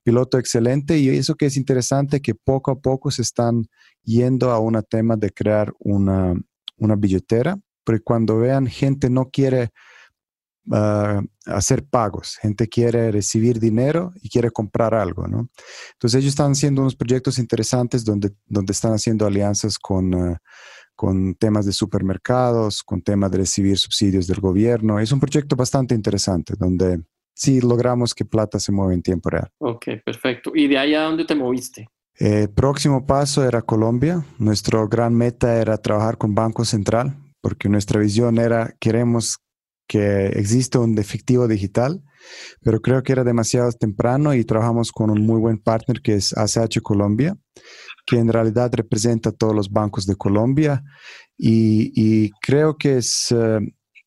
piloto 0.03 0.37
excelente 0.37 0.99
y 0.99 1.09
eso 1.09 1.33
que 1.33 1.47
es 1.47 1.57
interesante, 1.57 2.21
que 2.21 2.35
poco 2.35 2.69
a 2.69 2.79
poco 2.79 3.09
se 3.09 3.23
están 3.23 3.65
yendo 4.03 4.51
a 4.51 4.59
un 4.59 4.79
tema 4.87 5.15
de 5.15 5.31
crear 5.31 5.73
una, 5.79 6.35
una 6.77 6.95
billetera, 6.95 7.57
porque 7.83 8.03
cuando 8.03 8.37
vean 8.37 8.67
gente 8.67 9.09
no 9.09 9.31
quiere 9.31 9.71
uh, 10.67 11.25
hacer 11.47 11.83
pagos, 11.83 12.37
gente 12.39 12.67
quiere 12.67 13.11
recibir 13.11 13.59
dinero 13.59 14.13
y 14.21 14.29
quiere 14.29 14.51
comprar 14.51 14.93
algo, 14.93 15.27
¿no? 15.27 15.49
Entonces 15.93 16.19
ellos 16.19 16.33
están 16.33 16.51
haciendo 16.51 16.81
unos 16.81 16.95
proyectos 16.95 17.39
interesantes 17.39 18.05
donde, 18.05 18.31
donde 18.45 18.73
están 18.73 18.93
haciendo 18.93 19.25
alianzas 19.25 19.79
con... 19.79 20.13
Uh, 20.13 20.35
con 20.95 21.35
temas 21.35 21.65
de 21.65 21.73
supermercados, 21.73 22.83
con 22.83 23.01
temas 23.01 23.31
de 23.31 23.39
recibir 23.39 23.77
subsidios 23.77 24.27
del 24.27 24.39
gobierno. 24.39 24.99
Es 24.99 25.11
un 25.11 25.19
proyecto 25.19 25.55
bastante 25.55 25.93
interesante 25.93 26.53
donde 26.57 27.01
sí 27.33 27.61
logramos 27.61 28.15
que 28.15 28.25
plata 28.25 28.59
se 28.59 28.71
mueva 28.71 28.93
en 28.93 29.01
tiempo 29.01 29.29
real. 29.29 29.49
Ok, 29.59 29.85
perfecto. 30.03 30.51
¿Y 30.55 30.67
de 30.67 30.77
ahí 30.77 30.95
a 30.95 31.01
dónde 31.01 31.25
te 31.25 31.35
moviste? 31.35 31.87
Eh, 32.17 32.47
próximo 32.47 33.05
paso 33.05 33.45
era 33.45 33.61
Colombia. 33.61 34.25
Nuestro 34.39 34.87
gran 34.87 35.13
meta 35.13 35.59
era 35.59 35.77
trabajar 35.77 36.17
con 36.17 36.33
Banco 36.33 36.63
Central, 36.63 37.17
porque 37.41 37.67
nuestra 37.67 37.99
visión 37.99 38.37
era, 38.37 38.73
queremos 38.79 39.39
que 39.87 40.27
exista 40.27 40.79
un 40.79 40.97
efectivo 40.97 41.47
digital, 41.47 42.01
pero 42.61 42.81
creo 42.81 43.03
que 43.03 43.11
era 43.11 43.23
demasiado 43.23 43.71
temprano 43.73 44.33
y 44.33 44.43
trabajamos 44.43 44.91
con 44.91 45.11
un 45.11 45.25
muy 45.25 45.39
buen 45.39 45.59
partner 45.59 46.01
que 46.01 46.15
es 46.15 46.35
ACH 46.35 46.81
Colombia, 46.81 47.37
que 48.05 48.17
en 48.17 48.31
realidad 48.31 48.71
representa 48.73 49.29
a 49.29 49.33
todos 49.33 49.55
los 49.55 49.69
bancos 49.69 50.05
de 50.05 50.15
Colombia 50.15 50.83
y, 51.37 52.29
creo 52.41 52.77
que 52.77 52.97
es 52.97 53.31
eh, 53.31 53.59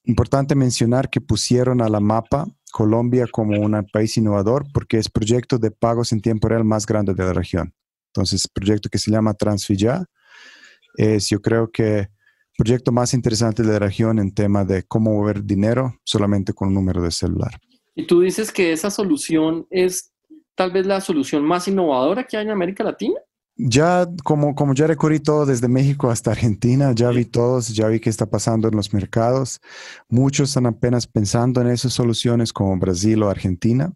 importante 0.04 0.54
mencionar 0.54 1.10
que 1.10 1.20
pusieron 1.20 1.82
a 1.82 1.88
la 1.88 2.00
mapa 2.00 2.46
Colombia 2.72 3.26
como 3.30 3.60
un 3.60 3.86
país 3.92 4.16
innovador 4.16 4.66
porque 4.72 4.98
es 4.98 5.08
proyecto 5.08 5.58
de 5.58 5.70
pagos 5.70 6.12
en 6.12 6.20
tiempo 6.20 6.48
real 6.48 6.64
más 6.64 6.86
grande 6.86 7.14
de 7.14 7.24
la 7.24 7.32
región. 7.32 7.74
Entonces, 8.08 8.48
proyecto 8.48 8.88
que 8.88 8.98
se 8.98 9.10
llama 9.10 9.34
Transfilla 9.34 10.04
es 10.96 11.28
yo 11.28 11.40
creo 11.40 11.70
que 11.70 12.08
proyecto 12.56 12.90
más 12.90 13.14
interesante 13.14 13.62
de 13.62 13.72
la 13.72 13.78
región 13.78 14.18
en 14.18 14.34
tema 14.34 14.64
de 14.64 14.82
cómo 14.82 15.12
mover 15.12 15.44
dinero 15.44 15.94
solamente 16.04 16.52
con 16.52 16.68
un 16.68 16.74
número 16.74 17.02
de 17.02 17.10
celular. 17.10 17.52
Y 17.94 18.06
tú 18.06 18.20
dices 18.20 18.52
que 18.52 18.72
esa 18.72 18.90
solución 18.90 19.66
es 19.70 20.12
tal 20.54 20.72
vez 20.72 20.86
la 20.86 21.00
solución 21.00 21.44
más 21.44 21.68
innovadora 21.68 22.24
que 22.24 22.36
hay 22.36 22.44
en 22.44 22.50
América 22.50 22.82
Latina. 22.82 23.20
Ya, 23.60 24.06
como, 24.22 24.54
como 24.54 24.72
ya 24.72 24.86
recorrí 24.86 25.18
todo 25.18 25.44
desde 25.44 25.66
México 25.66 26.10
hasta 26.10 26.30
Argentina, 26.30 26.92
ya 26.92 27.10
vi 27.10 27.24
todos, 27.24 27.68
ya 27.74 27.88
vi 27.88 27.98
qué 27.98 28.08
está 28.08 28.24
pasando 28.26 28.68
en 28.68 28.76
los 28.76 28.94
mercados. 28.94 29.60
Muchos 30.08 30.50
están 30.50 30.66
apenas 30.66 31.08
pensando 31.08 31.60
en 31.60 31.66
esas 31.66 31.92
soluciones 31.92 32.52
como 32.52 32.78
Brasil 32.78 33.20
o 33.20 33.28
Argentina. 33.28 33.92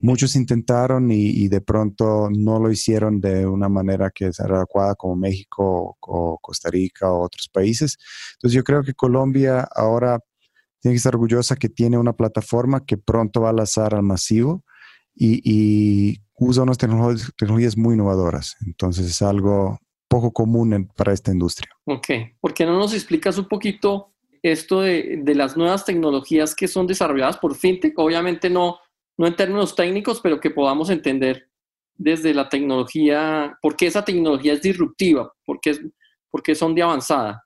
Muchos 0.00 0.34
intentaron 0.34 1.12
y, 1.12 1.46
de 1.46 1.60
pronto 1.60 2.28
no 2.30 2.58
lo 2.58 2.68
hicieron 2.68 3.20
de 3.20 3.46
una 3.46 3.68
manera 3.68 4.10
que 4.10 4.32
sea 4.32 4.46
adecuada 4.46 4.96
como 4.96 5.14
México 5.14 5.96
o 6.00 6.38
Costa 6.42 6.68
Rica 6.70 7.12
o 7.12 7.22
otros 7.22 7.48
países. 7.48 7.96
Entonces 8.34 8.56
yo 8.56 8.64
creo 8.64 8.82
que 8.82 8.94
Colombia 8.94 9.68
ahora 9.72 10.18
tiene 10.80 10.94
que 10.94 10.98
estar 10.98 11.14
orgullosa 11.14 11.54
que 11.54 11.68
tiene 11.68 11.96
una 11.96 12.14
plataforma 12.14 12.84
que 12.84 12.98
pronto 12.98 13.42
va 13.42 13.50
a 13.50 13.52
lanzar 13.52 13.94
al 13.94 14.02
masivo 14.02 14.64
y, 15.16 15.40
y 15.42 16.20
usa 16.38 16.62
unas 16.62 16.78
tecnologías, 16.78 17.76
muy 17.76 17.94
innovadoras. 17.94 18.56
Entonces 18.64 19.06
es 19.06 19.22
algo 19.22 19.80
poco 20.08 20.32
común 20.32 20.88
para 20.94 21.12
esta 21.12 21.32
industria. 21.32 21.70
Ok, 21.84 22.08
¿por 22.40 22.54
qué 22.54 22.64
no 22.64 22.78
nos 22.78 22.94
explicas 22.94 23.38
un 23.38 23.48
poquito 23.48 24.12
esto 24.42 24.82
de, 24.82 25.20
de, 25.24 25.34
las 25.34 25.56
nuevas 25.56 25.84
tecnologías 25.84 26.54
que 26.54 26.68
son 26.68 26.86
desarrolladas 26.86 27.38
por 27.38 27.56
FinTech? 27.56 27.98
Obviamente 27.98 28.50
no, 28.50 28.78
no 29.16 29.26
en 29.26 29.34
términos 29.34 29.74
técnicos, 29.74 30.20
pero 30.20 30.38
que 30.38 30.50
podamos 30.50 30.90
entender 30.90 31.48
desde 31.96 32.34
la 32.34 32.48
tecnología, 32.48 33.58
por 33.62 33.74
qué 33.74 33.86
esa 33.86 34.04
tecnología 34.04 34.52
es 34.52 34.62
disruptiva, 34.62 35.32
por 35.44 35.58
qué, 35.60 35.76
por 36.30 36.42
qué 36.42 36.54
son 36.54 36.74
de 36.74 36.82
avanzada. 36.82 37.42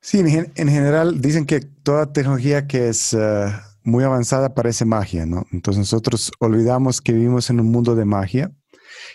Sí, 0.00 0.20
en, 0.20 0.52
en, 0.54 0.68
general 0.68 1.20
dicen 1.20 1.44
que 1.44 1.60
toda 1.60 2.12
tecnología 2.12 2.68
que 2.68 2.88
es 2.88 3.12
uh, 3.14 3.50
muy 3.88 4.04
avanzada 4.04 4.54
parece 4.54 4.84
magia, 4.84 5.26
¿no? 5.26 5.46
Entonces 5.50 5.78
nosotros 5.78 6.30
olvidamos 6.38 7.00
que 7.00 7.12
vivimos 7.12 7.48
en 7.50 7.60
un 7.60 7.70
mundo 7.72 7.94
de 7.94 8.04
magia. 8.04 8.52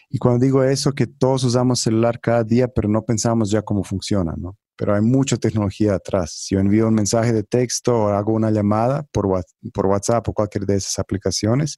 Y 0.09 0.17
cuando 0.17 0.43
digo 0.43 0.63
eso, 0.63 0.93
que 0.93 1.07
todos 1.07 1.43
usamos 1.43 1.79
celular 1.79 2.19
cada 2.19 2.43
día, 2.43 2.67
pero 2.67 2.89
no 2.89 3.03
pensamos 3.03 3.51
ya 3.51 3.61
cómo 3.61 3.83
funciona, 3.83 4.33
¿no? 4.37 4.57
Pero 4.75 4.95
hay 4.95 5.01
mucha 5.01 5.37
tecnología 5.37 5.93
atrás. 5.93 6.31
Si 6.31 6.55
yo 6.55 6.61
envío 6.61 6.87
un 6.87 6.95
mensaje 6.95 7.31
de 7.31 7.43
texto 7.43 7.95
o 7.95 8.07
hago 8.09 8.33
una 8.33 8.49
llamada 8.49 9.03
por, 9.11 9.27
por 9.73 9.85
WhatsApp 9.85 10.27
o 10.27 10.33
cualquier 10.33 10.65
de 10.65 10.77
esas 10.77 10.97
aplicaciones, 10.97 11.77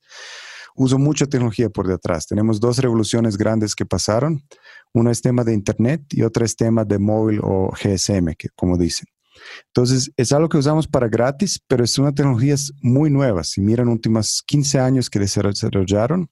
uso 0.76 0.98
mucha 0.98 1.26
tecnología 1.26 1.70
por 1.70 1.88
detrás. 1.88 2.28
Tenemos 2.28 2.60
dos 2.60 2.78
revoluciones 2.78 3.38
grandes 3.38 3.76
que 3.76 3.86
pasaron. 3.86 4.42
Una 4.94 5.12
es 5.12 5.22
tema 5.22 5.44
de 5.44 5.54
Internet 5.54 6.04
y 6.12 6.24
otra 6.24 6.46
es 6.46 6.56
tema 6.56 6.86
de 6.86 7.00
móvil 7.00 7.42
o 7.44 7.72
GSM, 7.72 8.36
que, 8.38 8.48
como 8.56 8.78
dicen. 8.78 9.08
Entonces, 9.68 10.12
es 10.18 10.32
algo 10.32 10.50
que 10.50 10.58
usamos 10.58 10.88
para 10.88 11.08
gratis, 11.08 11.60
pero 11.68 11.84
es 11.84 11.98
una 11.98 12.14
tecnología 12.14 12.56
muy 12.82 13.10
nueva. 13.10 13.44
Si 13.44 13.62
miran 13.62 13.90
últimos 13.90 14.44
15 14.46 14.80
años 14.80 15.10
que 15.10 15.20
desarrollaron 15.20 16.30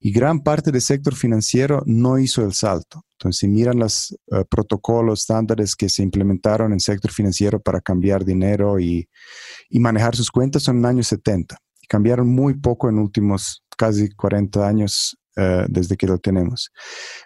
y 0.00 0.12
gran 0.12 0.40
parte 0.40 0.72
del 0.72 0.80
sector 0.80 1.14
financiero 1.14 1.82
no 1.86 2.18
hizo 2.18 2.44
el 2.44 2.52
salto. 2.52 3.02
Entonces, 3.18 3.40
si 3.40 3.48
miran 3.48 3.78
los 3.78 4.12
eh, 4.32 4.44
protocolos, 4.48 5.20
estándares 5.20 5.74
que 5.74 5.88
se 5.88 6.02
implementaron 6.02 6.68
en 6.68 6.74
el 6.74 6.80
sector 6.80 7.10
financiero 7.10 7.60
para 7.60 7.80
cambiar 7.80 8.24
dinero 8.24 8.78
y, 8.78 9.08
y 9.70 9.80
manejar 9.80 10.14
sus 10.14 10.30
cuentas, 10.30 10.64
son 10.64 10.76
en 10.76 10.82
los 10.82 10.90
años 10.90 11.06
70. 11.08 11.56
Y 11.82 11.86
cambiaron 11.86 12.28
muy 12.28 12.54
poco 12.54 12.88
en 12.88 12.98
últimos 12.98 13.62
casi 13.76 14.10
40 14.10 14.66
años 14.66 15.16
eh, 15.36 15.66
desde 15.68 15.96
que 15.96 16.06
lo 16.06 16.18
tenemos. 16.18 16.72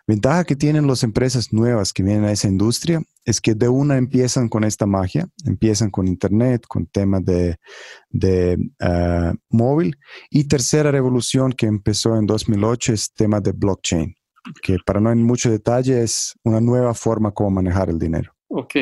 Ventaja 0.06 0.44
que 0.44 0.56
tienen 0.56 0.86
las 0.86 1.04
empresas 1.04 1.52
nuevas 1.52 1.92
que 1.92 2.02
vienen 2.02 2.24
a 2.24 2.32
esa 2.32 2.48
industria 2.48 3.00
es 3.24 3.40
que 3.40 3.54
de 3.54 3.68
una 3.68 3.96
empiezan 3.98 4.48
con 4.48 4.64
esta 4.64 4.84
magia, 4.84 5.28
empiezan 5.44 5.90
con 5.90 6.08
Internet, 6.08 6.64
con 6.66 6.86
temas 6.86 7.24
de, 7.24 7.56
de 8.08 8.58
eh, 8.80 9.32
móvil. 9.50 9.96
Y 10.28 10.48
tercera 10.48 10.90
revolución 10.90 11.52
que 11.52 11.66
empezó 11.66 12.16
en 12.16 12.26
2008 12.26 12.92
es 12.94 13.12
tema 13.14 13.40
de 13.40 13.52
blockchain, 13.52 14.14
que 14.62 14.78
para 14.84 15.00
no 15.00 15.12
en 15.12 15.22
mucho 15.22 15.50
detalle 15.50 16.02
es 16.02 16.34
una 16.42 16.60
nueva 16.60 16.94
forma 16.94 17.30
como 17.30 17.50
manejar 17.50 17.90
el 17.90 17.98
dinero. 17.98 18.32
Ok. 18.48 18.74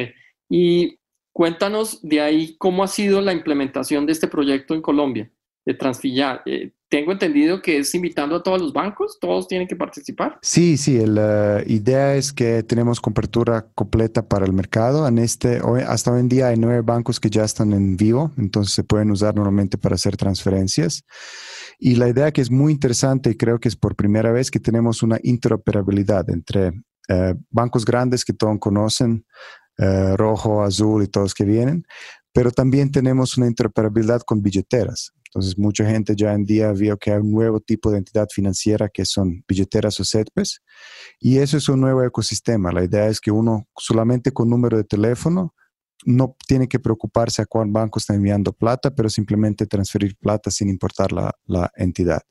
Y 0.48 0.98
cuéntanos 1.32 2.00
de 2.02 2.20
ahí 2.20 2.56
cómo 2.56 2.82
ha 2.82 2.88
sido 2.88 3.20
la 3.20 3.32
implementación 3.32 4.06
de 4.06 4.12
este 4.12 4.28
proyecto 4.28 4.74
en 4.74 4.80
Colombia, 4.80 5.30
de 5.68 5.74
Transfillar. 5.74 6.40
Eh, 6.46 6.72
tengo 6.88 7.12
entendido 7.12 7.60
que 7.60 7.76
es 7.76 7.94
invitando 7.94 8.36
a 8.36 8.42
todos 8.42 8.58
los 8.58 8.72
bancos, 8.72 9.18
todos 9.20 9.46
tienen 9.46 9.68
que 9.68 9.76
participar. 9.76 10.38
Sí, 10.40 10.78
sí, 10.78 10.98
la 11.04 11.62
idea 11.66 12.14
es 12.14 12.32
que 12.32 12.62
tenemos 12.62 13.02
cobertura 13.02 13.66
completa 13.74 14.26
para 14.26 14.46
el 14.46 14.54
mercado. 14.54 15.06
En 15.06 15.18
este, 15.18 15.60
hoy, 15.60 15.82
hasta 15.86 16.10
hoy 16.10 16.20
en 16.20 16.30
día 16.30 16.48
hay 16.48 16.56
nueve 16.56 16.80
bancos 16.80 17.20
que 17.20 17.28
ya 17.28 17.44
están 17.44 17.74
en 17.74 17.98
vivo, 17.98 18.32
entonces 18.38 18.72
se 18.72 18.82
pueden 18.82 19.10
usar 19.10 19.34
normalmente 19.34 19.76
para 19.76 19.96
hacer 19.96 20.16
transferencias. 20.16 21.04
Y 21.78 21.96
la 21.96 22.08
idea 22.08 22.32
que 22.32 22.40
es 22.40 22.50
muy 22.50 22.72
interesante 22.72 23.30
y 23.30 23.36
creo 23.36 23.60
que 23.60 23.68
es 23.68 23.76
por 23.76 23.94
primera 23.94 24.32
vez 24.32 24.50
que 24.50 24.58
tenemos 24.58 25.02
una 25.02 25.18
interoperabilidad 25.22 26.30
entre 26.30 26.72
eh, 27.10 27.34
bancos 27.50 27.84
grandes 27.84 28.24
que 28.24 28.32
todos 28.32 28.56
conocen, 28.58 29.26
eh, 29.76 30.16
rojo, 30.16 30.62
azul 30.62 31.02
y 31.02 31.08
todos 31.08 31.34
que 31.34 31.44
vienen, 31.44 31.84
pero 32.32 32.50
también 32.50 32.90
tenemos 32.90 33.36
una 33.36 33.46
interoperabilidad 33.46 34.22
con 34.22 34.42
billeteras. 34.42 35.12
Entonces, 35.28 35.58
mucha 35.58 35.84
gente 35.88 36.14
ya 36.16 36.32
en 36.32 36.44
día 36.44 36.72
vio 36.72 36.96
que 36.96 37.12
hay 37.12 37.18
un 37.18 37.30
nuevo 37.30 37.60
tipo 37.60 37.90
de 37.90 37.98
entidad 37.98 38.26
financiera 38.32 38.88
que 38.88 39.04
son 39.04 39.44
billeteras 39.46 40.00
o 40.00 40.04
CETPES, 40.04 40.62
y 41.20 41.38
eso 41.38 41.56
es 41.56 41.68
un 41.68 41.80
nuevo 41.80 42.02
ecosistema. 42.02 42.72
La 42.72 42.84
idea 42.84 43.08
es 43.08 43.20
que 43.20 43.30
uno 43.30 43.68
solamente 43.76 44.32
con 44.32 44.48
número 44.48 44.76
de 44.76 44.84
teléfono 44.84 45.54
no 46.04 46.36
tiene 46.46 46.68
que 46.68 46.78
preocuparse 46.78 47.42
a 47.42 47.46
cuál 47.46 47.70
banco 47.70 47.98
está 47.98 48.14
enviando 48.14 48.52
plata, 48.52 48.94
pero 48.94 49.10
simplemente 49.10 49.66
transferir 49.66 50.16
plata 50.16 50.50
sin 50.50 50.68
importar 50.68 51.12
la, 51.12 51.32
la 51.46 51.70
entidad. 51.76 52.22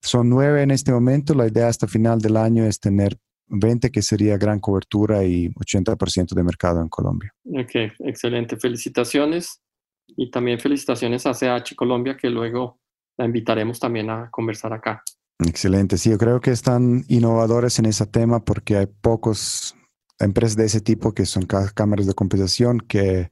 Son 0.00 0.28
nueve 0.28 0.62
en 0.62 0.70
este 0.70 0.92
momento. 0.92 1.34
La 1.34 1.46
idea 1.46 1.68
hasta 1.68 1.86
final 1.86 2.18
del 2.18 2.36
año 2.36 2.64
es 2.64 2.80
tener 2.80 3.16
20, 3.46 3.90
que 3.90 4.02
sería 4.02 4.36
gran 4.36 4.58
cobertura 4.58 5.24
y 5.24 5.48
80% 5.50 6.34
de 6.34 6.42
mercado 6.42 6.80
en 6.80 6.88
Colombia. 6.88 7.32
Ok, 7.44 7.92
excelente. 8.00 8.56
Felicitaciones. 8.56 9.60
Y 10.06 10.30
también 10.30 10.60
felicitaciones 10.60 11.26
a 11.26 11.32
CH 11.32 11.74
Colombia, 11.76 12.16
que 12.16 12.30
luego 12.30 12.78
la 13.16 13.24
invitaremos 13.24 13.78
también 13.78 14.10
a 14.10 14.30
conversar 14.30 14.72
acá. 14.72 15.02
Excelente, 15.38 15.98
sí, 15.98 16.10
yo 16.10 16.18
creo 16.18 16.40
que 16.40 16.50
están 16.50 17.04
innovadores 17.08 17.78
en 17.78 17.86
ese 17.86 18.06
tema 18.06 18.44
porque 18.44 18.76
hay 18.76 18.86
pocos 18.86 19.76
empresas 20.20 20.56
de 20.56 20.64
ese 20.66 20.80
tipo 20.80 21.12
que 21.12 21.26
son 21.26 21.44
cámaras 21.74 22.06
de 22.06 22.14
compensación 22.14 22.78
que, 22.78 23.30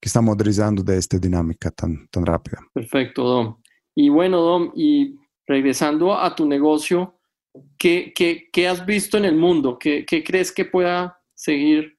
que 0.00 0.06
están 0.08 0.24
modernizando 0.24 0.82
de 0.82 0.98
esta 0.98 1.18
dinámica 1.18 1.70
tan, 1.70 2.06
tan 2.08 2.26
rápida. 2.26 2.58
Perfecto, 2.74 3.24
Dom. 3.24 3.56
Y 3.94 4.10
bueno, 4.10 4.40
Dom, 4.40 4.72
y 4.74 5.16
regresando 5.46 6.14
a 6.14 6.34
tu 6.34 6.46
negocio, 6.46 7.18
¿qué, 7.78 8.12
qué, 8.14 8.48
qué 8.52 8.68
has 8.68 8.84
visto 8.84 9.16
en 9.16 9.24
el 9.24 9.36
mundo? 9.36 9.78
¿Qué, 9.78 10.04
qué 10.04 10.22
crees 10.22 10.52
que 10.52 10.66
pueda 10.66 11.18
seguir 11.34 11.98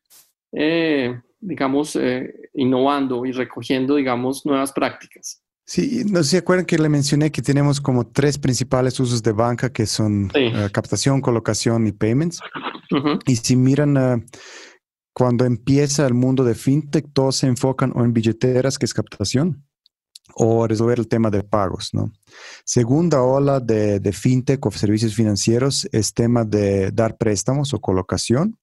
eh, 0.52 1.20
digamos, 1.40 1.96
eh, 1.96 2.34
innovando 2.54 3.26
y 3.26 3.32
recogiendo, 3.32 3.96
digamos, 3.96 4.46
nuevas 4.46 4.72
prácticas. 4.72 5.42
Sí, 5.66 6.04
no 6.10 6.24
sé 6.24 6.30
si 6.32 6.38
acuerdan 6.38 6.66
que 6.66 6.80
le 6.80 6.90
mencioné 6.90 7.32
que 7.32 7.44
tenemos 7.44 7.80
como 7.80 8.08
tres 8.08 8.40
principales 8.40 9.00
usos 9.00 9.22
de 9.22 9.32
banca 9.34 9.72
que 9.72 9.86
son 9.86 10.32
eh, 10.34 10.68
captación, 10.72 11.22
colocación 11.22 11.86
y 11.86 11.92
payments. 11.92 12.40
Y 13.28 13.36
si 13.36 13.56
miran, 13.56 13.96
eh, 13.96 14.26
cuando 15.14 15.46
empieza 15.46 16.08
el 16.08 16.16
mundo 16.16 16.44
de 16.44 16.56
fintech, 16.56 17.14
todos 17.14 17.36
se 17.36 17.46
enfocan 17.46 17.94
o 17.96 18.04
en 18.04 18.14
billeteras, 18.14 18.80
que 18.80 18.88
es 18.88 18.96
captación, 18.96 19.64
o 20.34 20.66
resolver 20.66 20.98
el 20.98 21.08
tema 21.08 21.30
de 21.30 21.44
pagos, 21.44 21.94
¿no? 21.94 22.12
Segunda 22.66 23.22
ola 23.22 23.60
de, 23.60 24.00
de 24.00 24.12
fintech 24.12 24.66
o 24.66 24.72
servicios 24.72 25.14
financieros 25.14 25.88
es 25.92 26.16
tema 26.16 26.46
de 26.46 26.90
dar 26.90 27.16
préstamos 27.18 27.76
o 27.76 27.80
colocación. 27.80 28.58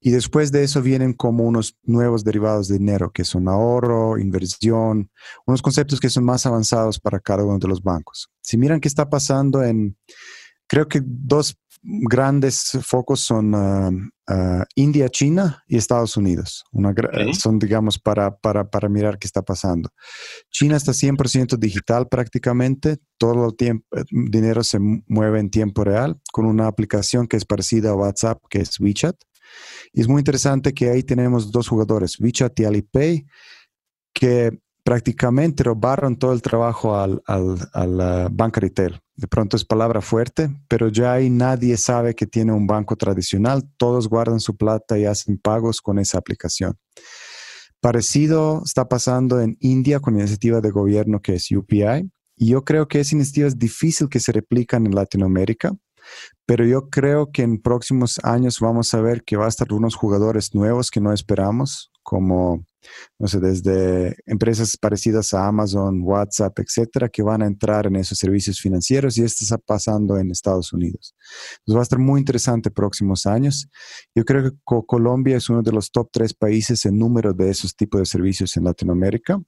Y 0.00 0.10
después 0.10 0.52
de 0.52 0.64
eso 0.64 0.82
vienen 0.82 1.12
como 1.12 1.44
unos 1.44 1.76
nuevos 1.82 2.24
derivados 2.24 2.68
de 2.68 2.78
dinero, 2.78 3.10
que 3.10 3.24
son 3.24 3.48
ahorro, 3.48 4.18
inversión, 4.18 5.10
unos 5.46 5.62
conceptos 5.62 6.00
que 6.00 6.10
son 6.10 6.24
más 6.24 6.46
avanzados 6.46 6.98
para 6.98 7.20
cada 7.20 7.44
uno 7.44 7.58
de 7.58 7.68
los 7.68 7.82
bancos. 7.82 8.30
Si 8.40 8.56
miran 8.56 8.80
qué 8.80 8.88
está 8.88 9.08
pasando 9.08 9.62
en, 9.62 9.96
creo 10.66 10.88
que 10.88 11.00
dos 11.04 11.56
grandes 11.82 12.78
focos 12.82 13.20
son 13.20 13.54
ah, 13.54 13.90
ah, 14.28 14.64
India, 14.74 15.08
China 15.08 15.62
y 15.66 15.76
Estados 15.76 16.16
Unidos. 16.16 16.64
Son, 17.32 17.58
digamos, 17.58 17.98
para, 17.98 18.36
para, 18.36 18.68
para, 18.68 18.88
mirar 18.88 19.18
qué 19.18 19.26
está 19.26 19.42
pasando. 19.42 19.90
China 20.50 20.76
está 20.76 20.92
100% 20.92 21.56
digital 21.58 22.08
prácticamente. 22.08 22.98
Todo 23.16 23.46
el 23.46 23.56
tiempo, 23.56 23.86
eh, 23.96 24.04
dinero 24.10 24.62
se 24.64 24.78
mueve 24.80 25.40
en 25.40 25.50
tiempo 25.50 25.84
real 25.84 26.20
con 26.32 26.46
una 26.46 26.66
aplicación 26.66 27.26
que 27.26 27.36
es 27.36 27.44
parecida 27.44 27.90
a 27.90 27.94
WhatsApp, 27.94 28.42
que 28.48 28.60
es 28.60 28.78
WeChat. 28.80 29.16
Y 29.92 30.00
es 30.00 30.08
muy 30.08 30.20
interesante 30.20 30.72
que 30.72 30.90
ahí 30.90 31.02
tenemos 31.02 31.50
dos 31.50 31.68
jugadores, 31.68 32.18
WeChat 32.20 32.58
y 32.60 32.64
Alipay, 32.64 33.26
que 34.12 34.58
prácticamente 34.84 35.64
robaron 35.64 36.16
todo 36.16 36.32
el 36.32 36.40
trabajo 36.40 36.96
al, 36.96 37.22
al, 37.26 37.58
a 37.72 37.86
la 37.86 38.28
banca 38.30 38.60
retail. 38.60 38.98
De 39.16 39.26
pronto 39.26 39.56
es 39.56 39.64
palabra 39.64 40.00
fuerte, 40.00 40.48
pero 40.68 40.88
ya 40.88 41.12
ahí 41.12 41.28
nadie 41.28 41.76
sabe 41.76 42.14
que 42.14 42.26
tiene 42.26 42.52
un 42.52 42.66
banco 42.66 42.96
tradicional. 42.96 43.68
Todos 43.76 44.08
guardan 44.08 44.40
su 44.40 44.56
plata 44.56 44.98
y 44.98 45.04
hacen 45.04 45.38
pagos 45.38 45.80
con 45.80 45.98
esa 45.98 46.18
aplicación. 46.18 46.78
Parecido 47.80 48.62
está 48.64 48.88
pasando 48.88 49.40
en 49.40 49.56
India 49.60 50.00
con 50.00 50.18
iniciativa 50.18 50.60
de 50.60 50.70
gobierno 50.70 51.20
que 51.20 51.34
es 51.34 51.50
UPI. 51.50 52.10
Y 52.36 52.48
yo 52.48 52.64
creo 52.64 52.88
que 52.88 53.00
esa 53.00 53.14
iniciativa 53.14 53.48
es 53.48 53.58
difícil 53.58 54.08
que 54.08 54.20
se 54.20 54.32
replican 54.32 54.86
en 54.86 54.94
Latinoamérica, 54.94 55.76
pero 56.46 56.64
yo 56.64 56.88
creo 56.88 57.30
que 57.30 57.42
en 57.42 57.60
próximos 57.60 58.18
años 58.22 58.60
vamos 58.60 58.94
a 58.94 59.00
ver 59.00 59.22
que 59.22 59.36
va 59.36 59.46
a 59.46 59.48
estar 59.48 59.72
unos 59.72 59.94
jugadores 59.94 60.54
nuevos 60.54 60.90
que 60.90 61.00
no 61.00 61.12
esperamos, 61.12 61.90
como 62.02 62.64
no 63.18 63.28
sé, 63.28 63.40
desde 63.40 64.16
empresas 64.26 64.76
parecidas 64.76 65.34
a 65.34 65.46
Amazon, 65.46 66.00
WhatsApp, 66.02 66.58
etcétera, 66.58 67.08
que 67.08 67.22
van 67.22 67.42
a 67.42 67.46
entrar 67.46 67.86
en 67.86 67.96
esos 67.96 68.18
servicios 68.18 68.60
financieros 68.60 69.18
y 69.18 69.24
esto 69.24 69.44
está 69.44 69.58
pasando 69.58 70.16
en 70.18 70.30
Estados 70.30 70.72
Unidos. 70.72 71.14
Entonces 71.58 71.76
va 71.76 71.80
a 71.80 71.82
estar 71.82 71.98
muy 71.98 72.20
interesante 72.20 72.70
próximos 72.70 73.26
años. 73.26 73.68
Yo 74.14 74.24
creo 74.24 74.50
que 74.50 74.56
Colombia 74.64 75.36
es 75.36 75.50
uno 75.50 75.62
de 75.62 75.72
los 75.72 75.90
top 75.90 76.08
tres 76.12 76.34
países 76.34 76.84
en 76.86 76.98
número 76.98 77.32
de 77.32 77.50
esos 77.50 77.74
tipos 77.74 78.00
de 78.00 78.06
servicios 78.06 78.56
en 78.56 78.64
Latinoamérica, 78.64 79.40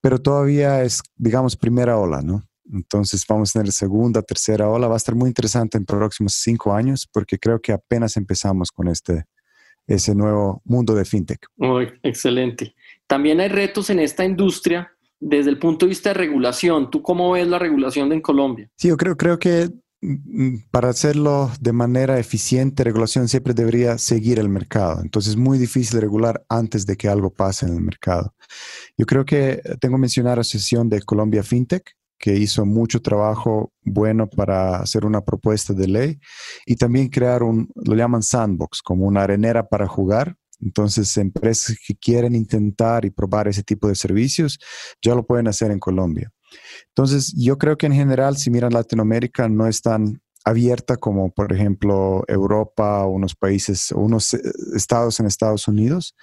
pero 0.00 0.20
todavía 0.20 0.82
es, 0.82 1.00
digamos, 1.16 1.56
primera 1.56 1.96
ola, 1.98 2.22
¿no? 2.22 2.49
Entonces 2.72 3.24
vamos 3.28 3.50
a 3.50 3.60
tener 3.60 3.72
segunda, 3.72 4.22
tercera 4.22 4.68
ola. 4.68 4.88
Va 4.88 4.94
a 4.94 4.96
estar 4.96 5.14
muy 5.14 5.28
interesante 5.28 5.78
en 5.78 5.84
próximos 5.84 6.34
cinco 6.34 6.72
años 6.72 7.08
porque 7.10 7.38
creo 7.38 7.60
que 7.60 7.72
apenas 7.72 8.16
empezamos 8.16 8.70
con 8.70 8.88
este, 8.88 9.24
ese 9.86 10.14
nuevo 10.14 10.62
mundo 10.64 10.94
de 10.94 11.04
fintech. 11.04 11.46
excelente. 12.02 12.74
También 13.06 13.40
hay 13.40 13.48
retos 13.48 13.90
en 13.90 13.98
esta 13.98 14.24
industria 14.24 14.92
desde 15.18 15.50
el 15.50 15.58
punto 15.58 15.84
de 15.84 15.90
vista 15.90 16.10
de 16.10 16.14
regulación. 16.14 16.90
¿Tú 16.90 17.02
cómo 17.02 17.32
ves 17.32 17.46
la 17.46 17.58
regulación 17.58 18.12
en 18.12 18.20
Colombia? 18.20 18.70
Sí, 18.76 18.88
yo 18.88 18.96
creo, 18.96 19.16
creo 19.16 19.38
que 19.38 19.68
mm, 20.00 20.68
para 20.70 20.88
hacerlo 20.88 21.50
de 21.60 21.72
manera 21.72 22.18
eficiente, 22.18 22.84
regulación 22.84 23.28
siempre 23.28 23.52
debería 23.52 23.98
seguir 23.98 24.38
el 24.38 24.48
mercado. 24.48 25.00
Entonces 25.02 25.32
es 25.32 25.36
muy 25.36 25.58
difícil 25.58 26.00
regular 26.00 26.44
antes 26.48 26.86
de 26.86 26.96
que 26.96 27.08
algo 27.08 27.30
pase 27.30 27.66
en 27.66 27.74
el 27.74 27.80
mercado. 27.80 28.34
Yo 28.96 29.06
creo 29.06 29.24
que 29.24 29.60
tengo 29.80 29.96
que 29.96 30.02
mencionar 30.02 30.38
la 30.38 30.44
sesión 30.44 30.88
de 30.88 31.02
Colombia 31.02 31.42
FinTech, 31.42 31.96
que 32.20 32.36
hizo 32.36 32.66
mucho 32.66 33.00
trabajo 33.00 33.72
bueno 33.82 34.28
para 34.28 34.76
hacer 34.76 35.06
una 35.06 35.22
propuesta 35.22 35.72
de 35.72 35.88
ley 35.88 36.20
y 36.66 36.76
también 36.76 37.08
crear 37.08 37.42
un, 37.42 37.68
lo 37.74 37.96
llaman 37.96 38.22
sandbox, 38.22 38.82
como 38.82 39.06
una 39.06 39.22
arenera 39.22 39.66
para 39.66 39.88
jugar. 39.88 40.36
Entonces, 40.60 41.16
empresas 41.16 41.78
que 41.84 41.94
quieren 41.96 42.34
intentar 42.34 43.06
y 43.06 43.10
probar 43.10 43.48
ese 43.48 43.62
tipo 43.62 43.88
de 43.88 43.94
servicios, 43.94 44.58
ya 45.02 45.14
lo 45.14 45.26
pueden 45.26 45.48
hacer 45.48 45.70
en 45.70 45.78
Colombia. 45.78 46.30
Entonces, 46.88 47.32
yo 47.34 47.56
creo 47.56 47.78
que 47.78 47.86
en 47.86 47.94
general, 47.94 48.36
si 48.36 48.50
miran 48.50 48.74
Latinoamérica, 48.74 49.48
no 49.48 49.66
es 49.66 49.80
tan 49.80 50.20
abierta 50.44 50.98
como, 50.98 51.32
por 51.32 51.50
ejemplo, 51.54 52.24
Europa 52.28 53.06
unos 53.06 53.34
países, 53.34 53.92
unos 53.92 54.34
eh, 54.34 54.42
estados 54.74 55.20
en 55.20 55.26
Estados 55.26 55.68
Unidos, 55.68 56.14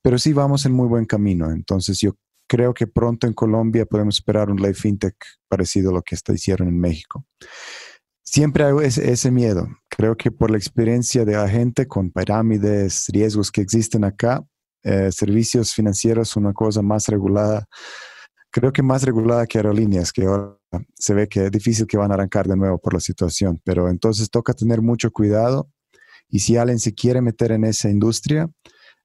pero 0.00 0.16
sí 0.16 0.32
vamos 0.32 0.64
en 0.66 0.72
muy 0.72 0.86
buen 0.86 1.06
camino. 1.06 1.50
Entonces, 1.50 1.98
yo 1.98 2.12
creo 2.50 2.74
que 2.74 2.88
pronto 2.88 3.28
en 3.28 3.32
Colombia 3.32 3.86
podemos 3.86 4.16
esperar 4.16 4.50
un 4.50 4.60
ley 4.60 4.74
fintech 4.74 5.14
parecido 5.48 5.90
a 5.90 5.94
lo 5.94 6.02
que 6.02 6.16
hicieron 6.34 6.66
en 6.66 6.80
México. 6.80 7.24
Siempre 8.24 8.64
hay 8.64 8.72
ese, 8.82 9.30
miedo. 9.30 9.68
Creo 9.88 10.16
que 10.16 10.32
por 10.32 10.50
la 10.50 10.56
experiencia 10.56 11.24
de 11.24 11.34
la 11.34 11.48
gente 11.48 11.86
con 11.86 12.10
pirámides, 12.10 13.06
riesgos 13.12 13.52
que 13.52 13.60
existen 13.60 14.02
acá, 14.02 14.44
eh, 14.82 15.12
servicios 15.12 15.72
financieros, 15.72 16.34
una 16.34 16.52
cosa 16.52 16.82
más 16.82 17.06
regulada, 17.06 17.66
creo 18.50 18.72
que 18.72 18.82
más 18.82 19.04
regulada 19.04 19.46
que 19.46 19.58
aerolíneas, 19.58 20.12
que 20.12 20.24
ahora 20.24 20.58
se 20.98 21.14
ve 21.14 21.28
que 21.28 21.44
es 21.44 21.52
difícil 21.52 21.86
que 21.86 21.98
van 21.98 22.10
a 22.10 22.14
arrancar 22.14 22.48
de 22.48 22.56
nuevo 22.56 22.78
por 22.78 22.94
la 22.94 23.00
situación. 23.00 23.60
Pero 23.64 23.88
entonces 23.88 24.28
toca 24.28 24.54
tener 24.54 24.82
mucho 24.82 25.12
cuidado 25.12 25.70
y 26.28 26.40
si 26.40 26.56
alguien 26.56 26.80
se 26.80 26.94
quiere 26.94 27.20
meter 27.20 27.52
en 27.52 27.62
esa 27.62 27.88
industria, 27.88 28.50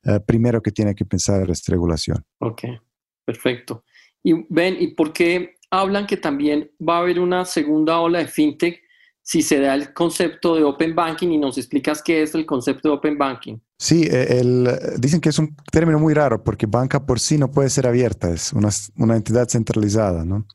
eh, 0.03 0.19
primero 0.25 0.63
que 0.63 0.71
tiene 0.71 0.95
que 0.95 1.05
pensar 1.05 1.47
es 1.47 1.63
regulación. 1.67 2.25
Ok. 2.39 2.63
Perfecto. 3.25 3.83
Y 4.23 4.45
ven, 4.49 4.77
¿y 4.79 4.87
por 4.95 5.13
qué 5.13 5.55
hablan 5.69 6.07
que 6.07 6.17
también 6.17 6.71
va 6.79 6.97
a 6.97 6.99
haber 6.99 7.19
una 7.19 7.45
segunda 7.45 7.99
ola 7.99 8.19
de 8.19 8.27
fintech 8.27 8.81
si 9.21 9.41
se 9.41 9.59
da 9.59 9.73
el 9.73 9.91
concepto 9.93 10.55
de 10.55 10.63
open 10.63 10.93
banking 10.93 11.29
y 11.29 11.37
nos 11.39 11.57
explicas 11.57 12.03
qué 12.03 12.21
es 12.21 12.35
el 12.35 12.45
concepto 12.45 12.89
de 12.89 12.95
open 12.95 13.17
banking? 13.17 13.57
Sí, 13.77 14.03
e, 14.03 14.39
el, 14.39 14.69
dicen 14.99 15.19
que 15.19 15.29
es 15.29 15.39
un 15.39 15.55
término 15.71 15.99
muy 15.99 16.13
raro 16.13 16.43
porque 16.43 16.67
banca 16.67 17.05
por 17.05 17.19
sí 17.19 17.37
no 17.37 17.51
puede 17.51 17.69
ser 17.69 17.87
abierta, 17.87 18.31
es 18.31 18.53
una, 18.53 18.69
una, 18.97 19.15
entidad 19.15 19.49
centralizada, 19.49 20.23
¿no? 20.23 20.45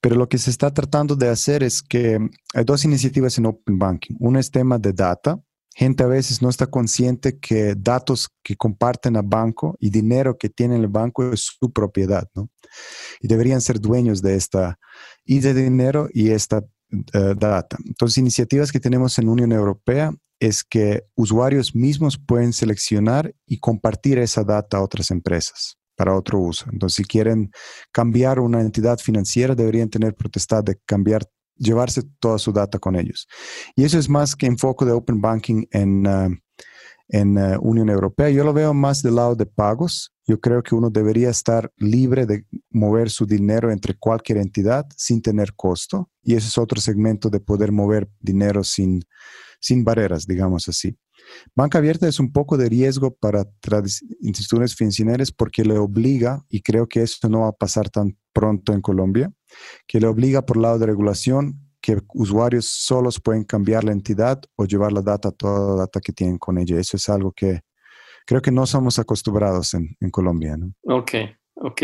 Pero 0.00 0.16
lo 0.16 0.28
que 0.28 0.38
se 0.38 0.50
está 0.50 0.74
tratando 0.74 1.14
de 1.14 1.28
hacer 1.28 1.62
es 1.62 1.82
que 1.82 2.18
hay 2.52 2.64
dos 2.64 2.84
iniciativas 2.84 3.38
en 3.38 3.46
open 3.46 3.78
banking. 3.78 4.16
Una 4.18 4.40
es 4.40 4.50
tema 4.50 4.78
de 4.78 4.92
data, 4.92 5.40
gente 5.76 6.02
a 6.02 6.06
veces 6.06 6.40
no 6.40 6.48
está 6.48 6.66
consciente 6.68 7.38
que 7.38 7.74
datos 7.76 8.30
que 8.42 8.56
comparten 8.56 9.14
a 9.16 9.22
banco 9.22 9.76
y 9.78 9.90
dinero 9.90 10.38
que 10.38 10.48
tiene 10.48 10.76
el 10.76 10.88
banco 10.88 11.30
es 11.30 11.52
su 11.58 11.70
propiedad, 11.70 12.26
¿no? 12.34 12.48
Y 13.20 13.28
deberían 13.28 13.60
ser 13.60 13.78
dueños 13.78 14.22
de 14.22 14.36
esta 14.36 14.78
y 15.22 15.40
de 15.40 15.52
dinero 15.52 16.08
y 16.14 16.30
esta 16.30 16.64
eh, 17.12 17.34
data. 17.36 17.76
Entonces, 17.84 18.16
iniciativas 18.16 18.72
que 18.72 18.80
tenemos 18.80 19.18
en 19.18 19.28
Unión 19.28 19.52
Europea 19.52 20.14
es 20.40 20.64
que 20.64 21.02
usuarios 21.14 21.74
mismos 21.74 22.18
pueden 22.18 22.54
seleccionar 22.54 23.34
y 23.46 23.58
compartir 23.58 24.18
esa 24.18 24.44
data 24.44 24.78
a 24.78 24.82
otras 24.82 25.10
empresas 25.10 25.76
para 25.94 26.16
otro 26.16 26.38
uso. 26.38 26.64
Entonces, 26.72 26.96
si 26.96 27.04
quieren 27.04 27.50
cambiar 27.92 28.40
una 28.40 28.62
entidad 28.62 28.98
financiera, 28.98 29.54
deberían 29.54 29.90
tener 29.90 30.14
protestad 30.14 30.64
de 30.64 30.78
cambiar 30.86 31.26
llevarse 31.56 32.02
toda 32.20 32.38
su 32.38 32.52
data 32.52 32.78
con 32.78 32.96
ellos. 32.96 33.26
Y 33.74 33.84
eso 33.84 33.98
es 33.98 34.08
más 34.08 34.36
que 34.36 34.46
enfoque 34.46 34.84
de 34.84 34.92
Open 34.92 35.20
Banking 35.20 35.64
en, 35.70 36.06
uh, 36.06 36.34
en 37.08 37.38
uh, 37.38 37.58
Unión 37.60 37.88
Europea. 37.88 38.30
Yo 38.30 38.44
lo 38.44 38.52
veo 38.52 38.74
más 38.74 39.02
del 39.02 39.16
lado 39.16 39.34
de 39.34 39.46
pagos. 39.46 40.12
Yo 40.26 40.40
creo 40.40 40.62
que 40.62 40.74
uno 40.74 40.90
debería 40.90 41.30
estar 41.30 41.72
libre 41.76 42.26
de 42.26 42.46
mover 42.70 43.10
su 43.10 43.26
dinero 43.26 43.70
entre 43.70 43.94
cualquier 43.94 44.38
entidad 44.38 44.86
sin 44.96 45.22
tener 45.22 45.54
costo. 45.54 46.10
Y 46.22 46.34
ese 46.34 46.48
es 46.48 46.58
otro 46.58 46.80
segmento 46.80 47.30
de 47.30 47.40
poder 47.40 47.70
mover 47.70 48.08
dinero 48.20 48.64
sin, 48.64 49.02
sin 49.60 49.84
barreras, 49.84 50.26
digamos 50.26 50.68
así. 50.68 50.96
Banca 51.54 51.78
abierta 51.78 52.06
es 52.08 52.20
un 52.20 52.32
poco 52.32 52.56
de 52.56 52.68
riesgo 52.68 53.14
para 53.14 53.46
instituciones 54.20 54.74
financieras 54.74 55.32
porque 55.32 55.64
le 55.64 55.78
obliga, 55.78 56.44
y 56.48 56.60
creo 56.62 56.86
que 56.86 57.02
esto 57.02 57.28
no 57.28 57.40
va 57.40 57.48
a 57.48 57.52
pasar 57.52 57.90
tan 57.90 58.16
pronto 58.36 58.74
en 58.74 58.82
Colombia, 58.82 59.32
que 59.86 59.98
le 59.98 60.06
obliga 60.06 60.42
por 60.42 60.58
lado 60.58 60.78
de 60.78 60.84
regulación 60.84 61.58
que 61.80 61.98
usuarios 62.12 62.66
solos 62.66 63.18
pueden 63.18 63.44
cambiar 63.44 63.82
la 63.82 63.92
entidad 63.92 64.42
o 64.56 64.66
llevar 64.66 64.92
la 64.92 65.00
data, 65.00 65.30
toda 65.30 65.70
la 65.70 65.76
data 65.82 66.00
que 66.00 66.12
tienen 66.12 66.36
con 66.36 66.58
ella. 66.58 66.78
Eso 66.78 66.98
es 66.98 67.08
algo 67.08 67.32
que 67.32 67.60
creo 68.26 68.42
que 68.42 68.50
no 68.50 68.66
somos 68.66 68.98
acostumbrados 68.98 69.72
en, 69.72 69.96
en 70.00 70.10
Colombia. 70.10 70.54
¿no? 70.58 70.74
Ok, 70.82 71.12
ok. 71.54 71.82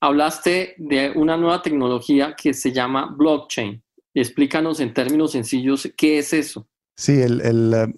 Hablaste 0.00 0.76
de 0.78 1.10
una 1.16 1.36
nueva 1.36 1.60
tecnología 1.60 2.36
que 2.40 2.54
se 2.54 2.70
llama 2.70 3.12
blockchain. 3.18 3.82
Explícanos 4.14 4.78
en 4.78 4.94
términos 4.94 5.32
sencillos 5.32 5.92
qué 5.96 6.18
es 6.18 6.32
eso. 6.32 6.68
Sí, 6.96 7.20
el, 7.20 7.40
el 7.40 7.74
uh, 7.74 7.92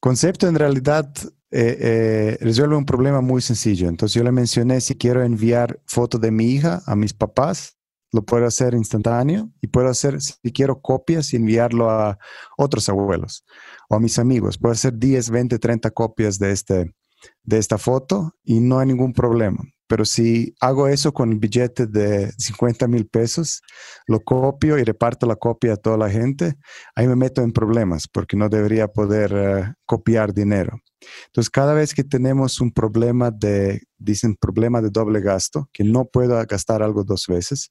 concepto 0.00 0.48
en 0.48 0.56
realidad 0.56 1.10
eh, 1.54 1.76
eh, 1.80 2.38
resuelve 2.40 2.76
un 2.76 2.86
problema 2.86 3.20
muy 3.20 3.42
sencillo. 3.42 3.88
Entonces 3.88 4.14
yo 4.14 4.24
le 4.24 4.32
mencioné 4.32 4.80
si 4.80 4.96
quiero 4.96 5.22
enviar 5.22 5.80
foto 5.86 6.18
de 6.18 6.30
mi 6.30 6.46
hija 6.46 6.82
a 6.86 6.96
mis 6.96 7.12
papás, 7.12 7.76
lo 8.10 8.24
puedo 8.24 8.46
hacer 8.46 8.72
instantáneo 8.74 9.50
y 9.60 9.66
puedo 9.66 9.88
hacer, 9.88 10.20
si 10.20 10.34
quiero, 10.52 10.80
copias 10.80 11.32
y 11.32 11.36
enviarlo 11.36 11.90
a 11.90 12.18
otros 12.56 12.88
abuelos 12.88 13.44
o 13.90 13.96
a 13.96 14.00
mis 14.00 14.18
amigos. 14.18 14.56
Puedo 14.58 14.72
hacer 14.72 14.94
10, 14.98 15.30
20, 15.30 15.58
30 15.58 15.90
copias 15.90 16.38
de, 16.38 16.52
este, 16.52 16.94
de 17.42 17.58
esta 17.58 17.76
foto 17.76 18.32
y 18.42 18.60
no 18.60 18.78
hay 18.78 18.86
ningún 18.86 19.12
problema. 19.12 19.62
Pero 19.92 20.06
si 20.06 20.54
hago 20.58 20.88
eso 20.88 21.12
con 21.12 21.32
el 21.32 21.38
billete 21.38 21.86
de 21.86 22.32
50 22.38 22.88
mil 22.88 23.06
pesos, 23.06 23.60
lo 24.06 24.20
copio 24.20 24.78
y 24.78 24.84
reparto 24.84 25.26
la 25.26 25.36
copia 25.36 25.74
a 25.74 25.76
toda 25.76 25.98
la 25.98 26.08
gente, 26.08 26.54
ahí 26.94 27.06
me 27.06 27.14
meto 27.14 27.42
en 27.42 27.52
problemas 27.52 28.08
porque 28.08 28.34
no 28.34 28.48
debería 28.48 28.88
poder 28.88 29.34
eh, 29.36 29.74
copiar 29.84 30.32
dinero. 30.32 30.80
Entonces, 31.26 31.50
cada 31.50 31.74
vez 31.74 31.92
que 31.92 32.04
tenemos 32.04 32.58
un 32.62 32.72
problema 32.72 33.30
de, 33.30 33.82
dicen, 33.98 34.34
problema 34.34 34.80
de 34.80 34.88
doble 34.88 35.20
gasto, 35.20 35.68
que 35.74 35.84
no 35.84 36.06
puedo 36.06 36.42
gastar 36.46 36.82
algo 36.82 37.04
dos 37.04 37.26
veces, 37.28 37.70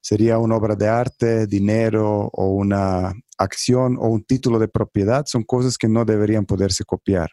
sería 0.00 0.38
una 0.38 0.56
obra 0.56 0.74
de 0.74 0.88
arte, 0.88 1.46
dinero 1.46 2.28
o 2.32 2.48
una 2.48 3.12
acción 3.38 3.96
o 4.00 4.08
un 4.08 4.24
título 4.24 4.58
de 4.58 4.66
propiedad 4.66 5.24
son 5.26 5.44
cosas 5.44 5.78
que 5.78 5.88
no 5.88 6.04
deberían 6.04 6.44
poderse 6.44 6.84
copiar. 6.84 7.30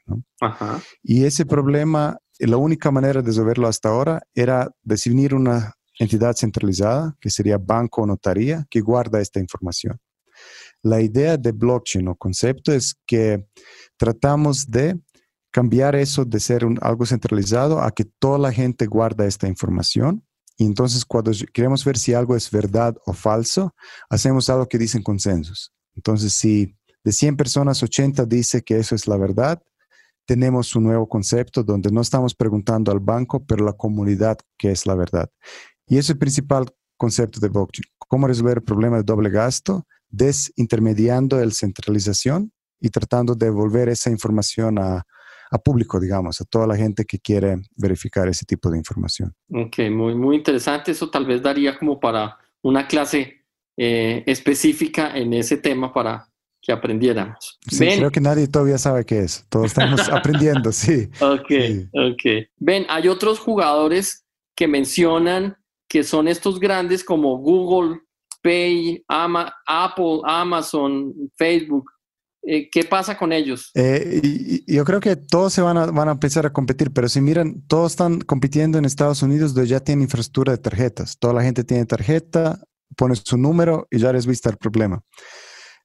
Y 1.02 1.26
ese 1.26 1.48
problema, 1.48 2.20
la 2.48 2.58
única 2.58 2.92
manera 2.92 3.22
de 3.22 3.28
resolverlo 3.28 3.68
hasta 3.68 3.90
ahora 3.90 4.22
era 4.34 4.70
definir 4.84 5.36
una 5.36 5.74
entidad 6.00 6.36
centralizada, 6.36 7.16
que 7.20 7.30
sería 7.30 7.58
banco 7.58 8.02
o 8.02 8.06
notaría, 8.06 8.66
que 8.70 8.80
guarda 8.80 9.20
esta 9.20 9.40
información. 9.40 10.00
La 10.82 11.02
idea 11.02 11.36
de 11.36 11.52
blockchain 11.52 12.08
o 12.08 12.16
concepto 12.16 12.72
es 12.72 12.96
que 13.06 13.46
tratamos 13.98 14.66
de 14.68 14.98
cambiar 15.52 15.96
eso 15.96 16.24
de 16.24 16.40
ser 16.40 16.66
algo 16.82 17.06
centralizado 17.06 17.82
a 17.82 17.92
que 17.92 18.06
toda 18.06 18.38
la 18.38 18.52
gente 18.52 18.86
guarda 18.86 19.26
esta 19.26 19.48
información. 19.48 20.24
Y 20.58 20.66
entonces 20.66 21.04
cuando 21.04 21.32
queremos 21.54 21.84
ver 21.84 21.98
si 21.98 22.14
algo 22.14 22.36
es 22.36 22.50
verdad 22.50 22.96
o 23.06 23.14
falso, 23.14 23.74
hacemos 24.10 24.50
algo 24.50 24.68
que 24.68 24.78
dicen 24.78 25.04
consensos. 25.04 25.74
Entonces, 25.96 26.34
si 26.34 26.78
de 27.04 27.12
100 27.12 27.36
personas, 27.36 27.82
80 27.82 28.26
dice 28.26 28.62
que 28.62 28.78
eso 28.78 28.96
es 28.96 29.08
la 29.08 29.18
verdad, 29.18 29.62
tenemos 30.30 30.76
un 30.76 30.84
nuevo 30.84 31.10
concepto 31.10 31.64
donde 31.64 31.90
no 31.90 32.02
estamos 32.02 32.36
preguntando 32.36 32.92
al 32.92 33.00
banco, 33.00 33.44
pero 33.44 33.66
la 33.66 33.74
comunidad 33.74 34.38
que 34.60 34.70
es 34.70 34.86
la 34.86 34.94
verdad. 34.94 35.28
Y 35.88 35.96
ese 35.96 36.00
es 36.02 36.10
el 36.12 36.18
principal 36.20 36.68
concepto 36.98 37.40
de 37.40 37.50
blockchain. 37.50 37.86
¿Cómo 37.98 38.28
resolver 38.28 38.58
el 38.58 38.64
problema 38.64 38.98
de 38.98 39.04
doble 39.04 39.32
gasto? 39.32 39.88
Desintermediando 40.08 41.44
la 41.44 41.50
centralización 41.50 42.52
y 42.80 42.90
tratando 42.90 43.34
de 43.34 43.48
devolver 43.48 43.90
esa 43.90 44.12
información 44.12 44.78
a, 44.78 45.04
público, 45.66 46.00
digamos, 46.00 46.40
a 46.42 46.46
toda 46.46 46.68
la 46.68 46.76
gente 46.76 47.06
que 47.06 47.18
quiere 47.18 47.64
verificar 47.76 48.28
ese 48.28 48.46
tipo 48.46 48.70
de 48.70 48.78
información. 48.78 49.34
Ok, 49.52 49.80
muy, 49.90 50.14
muy 50.14 50.36
interesante. 50.36 50.92
Eso 50.92 51.10
tal 51.10 51.26
vez 51.26 51.42
daría 51.42 51.76
como 51.76 52.00
para 52.00 52.38
una 52.62 52.88
clase 52.88 53.48
eh, 53.76 54.24
específica 54.28 55.18
en 55.18 55.34
ese 55.34 55.58
tema 55.58 55.92
para 55.92 56.29
que 56.62 56.72
aprendiéramos. 56.72 57.60
Sí, 57.70 57.88
creo 57.98 58.12
que 58.12 58.22
nadie 58.22 58.48
todavía 58.48 58.78
sabe 58.78 59.06
qué 59.06 59.20
es. 59.20 59.46
Todos 59.50 59.68
estamos 59.68 60.02
aprendiendo, 60.10 60.72
sí. 60.72 61.10
Ok, 61.20 61.52
ok. 61.94 62.48
Ven, 62.58 62.86
hay 62.90 63.08
otros 63.08 63.40
jugadores 63.40 64.26
que 64.56 64.68
mencionan 64.68 65.56
que 65.88 66.04
son 66.04 66.28
estos 66.28 66.60
grandes 66.60 67.04
como 67.04 67.38
Google, 67.38 68.02
Pay, 68.44 69.04
Apple, 69.08 70.22
Amazon, 70.26 71.14
Facebook. 71.38 71.90
Eh, 72.44 72.70
¿Qué 72.70 72.84
pasa 72.84 73.18
con 73.18 73.34
ellos? 73.34 73.72
Eh, 73.74 74.62
yo 74.66 74.86
creo 74.86 75.00
que 75.00 75.16
todos 75.16 75.54
se 75.54 75.62
van 75.62 75.78
a, 75.78 75.88
van 75.88 76.08
a 76.08 76.14
empezar 76.14 76.46
a 76.46 76.54
competir, 76.54 76.92
pero 76.92 77.10
si 77.10 77.20
miran, 77.20 77.62
todos 77.68 77.94
están 77.94 78.22
compitiendo 78.22 78.78
en 78.78 78.86
Estados 78.86 79.22
Unidos 79.24 79.54
donde 79.54 79.70
ya 79.70 79.80
tienen 79.82 80.04
infraestructura 80.04 80.54
de 80.54 80.60
tarjetas. 80.60 81.18
Toda 81.18 81.34
la 81.34 81.44
gente 81.44 81.64
tiene 81.64 81.86
tarjeta, 81.86 82.62
pones 82.96 83.22
su 83.26 83.38
número 83.38 83.88
y 83.92 84.00
ya 84.00 84.12
vista 84.12 84.50
el 84.50 84.58
problema. 84.58 85.02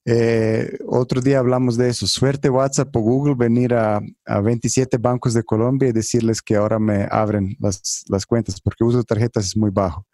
Eh, 0.06 0.78
otro 0.86 1.20
día 1.20 1.38
hablamos 1.38 1.76
de 1.76 1.88
eso. 1.88 2.06
Suerte 2.06 2.50
WhatsApp 2.50 2.94
o 2.94 3.00
Google 3.00 3.34
venir 3.34 3.74
a, 3.74 4.00
a, 4.26 4.40
27 4.40 4.98
bancos 4.98 5.32
de 5.34 5.42
Colombia 5.42 5.88
y 5.88 5.92
decirles 5.92 6.42
que 6.42 6.56
ahora 6.56 6.78
me 6.78 7.08
abren 7.10 7.56
las, 7.58 8.04
las 8.08 8.26
cuentas 8.26 8.60
porque 8.60 8.84
uso 8.84 8.98
de 8.98 9.04
tarjetas 9.04 9.46
es 9.46 9.56
muy 9.56 9.70
bajo. 9.70 10.06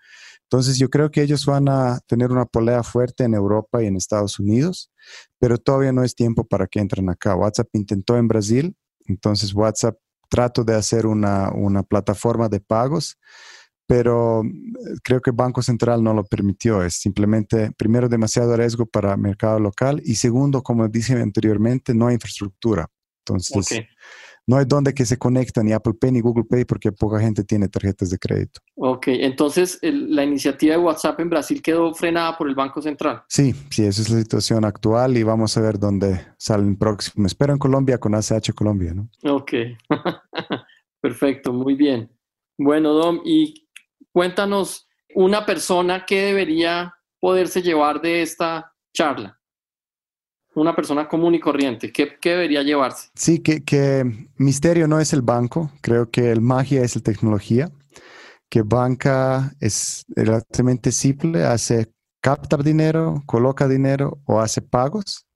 Entonces 0.45 0.79
yo 0.79 0.91
creo 0.91 1.11
que 1.11 1.23
ellos 1.23 1.47
van 1.47 1.69
a 1.69 2.01
tener 2.07 2.33
una 2.33 2.45
polea 2.45 2.83
fuerte 2.83 3.25
en 3.25 3.35
Europa 3.35 3.83
y 3.83 3.87
en 3.87 3.97
Estados 3.97 4.41
Unidos, 4.41 4.91
pero 5.39 5.59
todavía 5.59 5.93
no 5.93 6.03
es 6.03 6.15
tiempo 6.15 6.45
para 6.45 6.67
que 6.67 6.81
entren 6.81 7.09
acá. 7.09 7.37
WhatsApp 7.37 7.69
intentó 7.73 8.17
en 8.17 8.27
Brasil, 8.27 8.77
entonces 9.07 9.55
WhatsApp 9.55 9.97
trato 10.29 10.65
de 10.65 10.75
hacer 10.75 11.07
una, 11.07 11.53
una 11.53 11.83
plataforma 11.83 12.49
de 12.49 12.61
pagos 12.61 13.17
pero 13.91 14.45
eh, 14.45 14.99
creo 15.03 15.21
que 15.21 15.31
el 15.31 15.37
Banco 15.37 15.63
Central 15.63 16.01
no 16.01 16.15
lo 16.15 16.23
permitió. 16.23 16.81
Es 16.85 16.95
simplemente, 16.95 17.73
primero, 17.77 18.09
demasiado 18.09 18.57
riesgo 18.57 18.87
para 18.87 19.15
el 19.15 19.19
mercado 19.19 19.59
local 19.59 20.01
y 20.05 20.15
segundo, 20.15 20.63
como 20.63 20.87
dije 20.87 21.15
anteriormente, 21.15 21.93
no 21.93 22.07
hay 22.07 22.15
infraestructura. 22.15 22.87
Entonces, 23.27 23.83
no 24.47 24.59
hay 24.59 24.65
donde 24.65 24.95
que 24.95 25.05
se 25.05 25.19
conecta 25.19 25.65
ni 25.65 25.73
Apple 25.73 25.95
Pay 26.01 26.13
ni 26.13 26.21
Google 26.21 26.45
Pay 26.49 26.67
porque 26.67 26.93
poca 26.93 27.19
gente 27.19 27.43
tiene 27.43 27.69
tarjetas 27.69 28.11
de 28.11 28.19
crédito. 28.19 28.61
Ok, 28.77 29.09
entonces 29.09 29.81
la 29.83 30.23
iniciativa 30.23 30.77
de 30.77 30.81
WhatsApp 30.81 31.19
en 31.19 31.29
Brasil 31.29 31.61
quedó 31.61 31.93
frenada 31.93 32.39
por 32.39 32.49
el 32.49 32.55
Banco 32.55 32.81
Central. 32.81 33.25
Sí, 33.29 33.53
sí, 33.71 33.87
esa 33.87 34.03
es 34.03 34.11
la 34.11 34.21
situación 34.21 34.65
actual 34.65 35.17
y 35.17 35.25
vamos 35.25 35.57
a 35.57 35.63
ver 35.63 35.81
dónde 35.81 36.27
salen 36.39 36.77
próximo. 36.77 37.27
Espero 37.27 37.53
en 37.53 37.59
Colombia 37.59 37.99
con 37.99 38.15
ACH 38.15 38.53
Colombia, 38.55 38.95
¿no? 38.95 39.11
Ok, 39.25 39.53
perfecto, 41.01 41.53
muy 41.53 41.75
bien. 41.75 42.09
Bueno, 42.57 42.93
Dom, 42.93 43.23
¿y 43.25 43.70
Cuéntanos 44.13 44.89
una 45.15 45.45
persona 45.45 46.05
que 46.05 46.23
debería 46.23 46.95
poderse 47.19 47.63
llevar 47.63 48.01
de 48.01 48.23
esta 48.23 48.73
charla. 48.93 49.39
Una 50.55 50.75
persona 50.75 51.07
común 51.07 51.35
y 51.35 51.41
corriente, 51.41 51.93
¿qué, 51.93 52.19
debería 52.23 52.63
llevarse? 52.63 53.09
Sí, 53.15 53.39
que, 53.39 53.63
que, 53.63 54.29
misterio 54.37 54.89
no 54.89 54.99
es 54.99 55.13
el 55.13 55.23
banco, 55.23 55.71
creo 55.81 56.11
que 56.11 56.33
el 56.33 56.41
magia 56.41 56.83
es 56.83 56.97
la 56.97 57.03
tecnología, 57.03 57.71
que 58.49 58.63
banca 58.63 59.53
es 59.61 60.05
relativamente 60.09 60.91
simple, 60.91 61.45
hace 61.45 61.93
capta 62.21 62.57
dinero, 62.57 63.23
coloca 63.27 63.69
dinero 63.69 64.21
o 64.27 64.41
hace 64.41 64.61
pagos. 64.61 65.27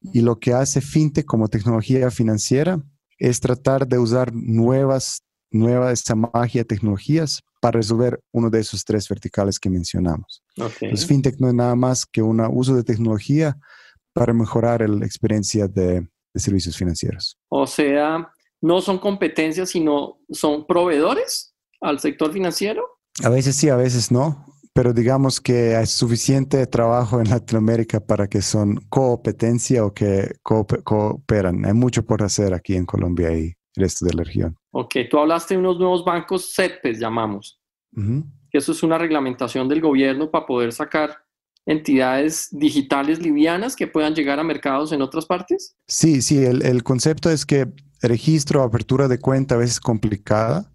Y 0.00 0.20
lo 0.20 0.38
que 0.38 0.52
hace 0.52 0.80
FinTech 0.80 1.26
como 1.26 1.48
tecnología 1.48 2.10
financiera 2.10 2.80
es 3.18 3.40
tratar 3.40 3.86
de 3.86 3.98
usar 3.98 4.32
nuevas, 4.32 5.22
nuevas, 5.58 6.00
esa 6.00 6.14
magia, 6.14 6.64
tecnologías 6.64 7.42
para 7.60 7.78
resolver 7.78 8.20
uno 8.32 8.50
de 8.50 8.60
esos 8.60 8.84
tres 8.84 9.08
verticales 9.08 9.58
que 9.58 9.70
mencionamos. 9.70 10.42
Okay. 10.58 10.96
fintech 10.96 11.36
no 11.38 11.48
es 11.48 11.54
nada 11.54 11.74
más 11.74 12.06
que 12.06 12.22
un 12.22 12.40
uso 12.40 12.74
de 12.74 12.84
tecnología 12.84 13.56
para 14.12 14.32
mejorar 14.32 14.88
la 14.88 15.04
experiencia 15.04 15.68
de, 15.68 16.06
servicios 16.34 16.76
financieros. 16.76 17.38
O 17.48 17.66
sea, 17.66 18.30
no 18.60 18.82
son 18.82 18.98
competencias, 18.98 19.70
sino 19.70 20.18
son 20.30 20.66
proveedores 20.66 21.54
al 21.80 21.98
sector 21.98 22.30
financiero. 22.30 22.84
A 23.24 23.30
veces 23.30 23.56
sí, 23.56 23.70
a 23.70 23.76
veces 23.76 24.12
no, 24.12 24.44
pero 24.74 24.92
digamos 24.92 25.40
que 25.40 25.74
hay 25.76 25.86
suficiente 25.86 26.66
trabajo 26.66 27.20
en 27.20 27.30
Latinoamérica 27.30 28.00
para 28.00 28.28
que 28.28 28.42
son 28.42 28.76
competencia 28.90 29.82
o 29.82 29.94
que 29.94 30.36
cooperan. 30.42 31.64
Hay 31.64 31.72
mucho 31.72 32.04
por 32.04 32.22
hacer 32.22 32.52
aquí 32.52 32.76
en 32.76 32.84
Colombia 32.84 33.32
y 33.32 33.44
el 33.44 33.54
resto 33.74 34.04
de 34.04 34.12
la 34.12 34.24
región. 34.24 34.58
Ok, 34.78 34.94
tú 35.08 35.18
hablaste 35.18 35.54
de 35.54 35.60
unos 35.60 35.78
nuevos 35.78 36.04
bancos 36.04 36.52
CETPES, 36.54 36.98
llamamos. 36.98 37.58
Que 38.50 38.58
eso 38.58 38.72
es 38.72 38.82
una 38.82 38.98
reglamentación 38.98 39.70
del 39.70 39.80
gobierno 39.80 40.30
para 40.30 40.44
poder 40.44 40.70
sacar 40.70 41.16
entidades 41.64 42.48
digitales 42.52 43.18
livianas 43.18 43.74
que 43.74 43.86
puedan 43.86 44.14
llegar 44.14 44.38
a 44.38 44.44
mercados 44.44 44.92
en 44.92 45.00
otras 45.00 45.24
partes? 45.24 45.78
Sí, 45.88 46.20
sí, 46.20 46.44
el, 46.44 46.82
concepto 46.82 47.30
es 47.30 47.46
que 47.46 47.68
registro, 48.02 48.62
apertura 48.62 49.08
de 49.08 49.18
cuenta 49.18 49.54
a 49.54 49.58
veces 49.58 49.76
es 49.76 49.80
complicada. 49.80 50.70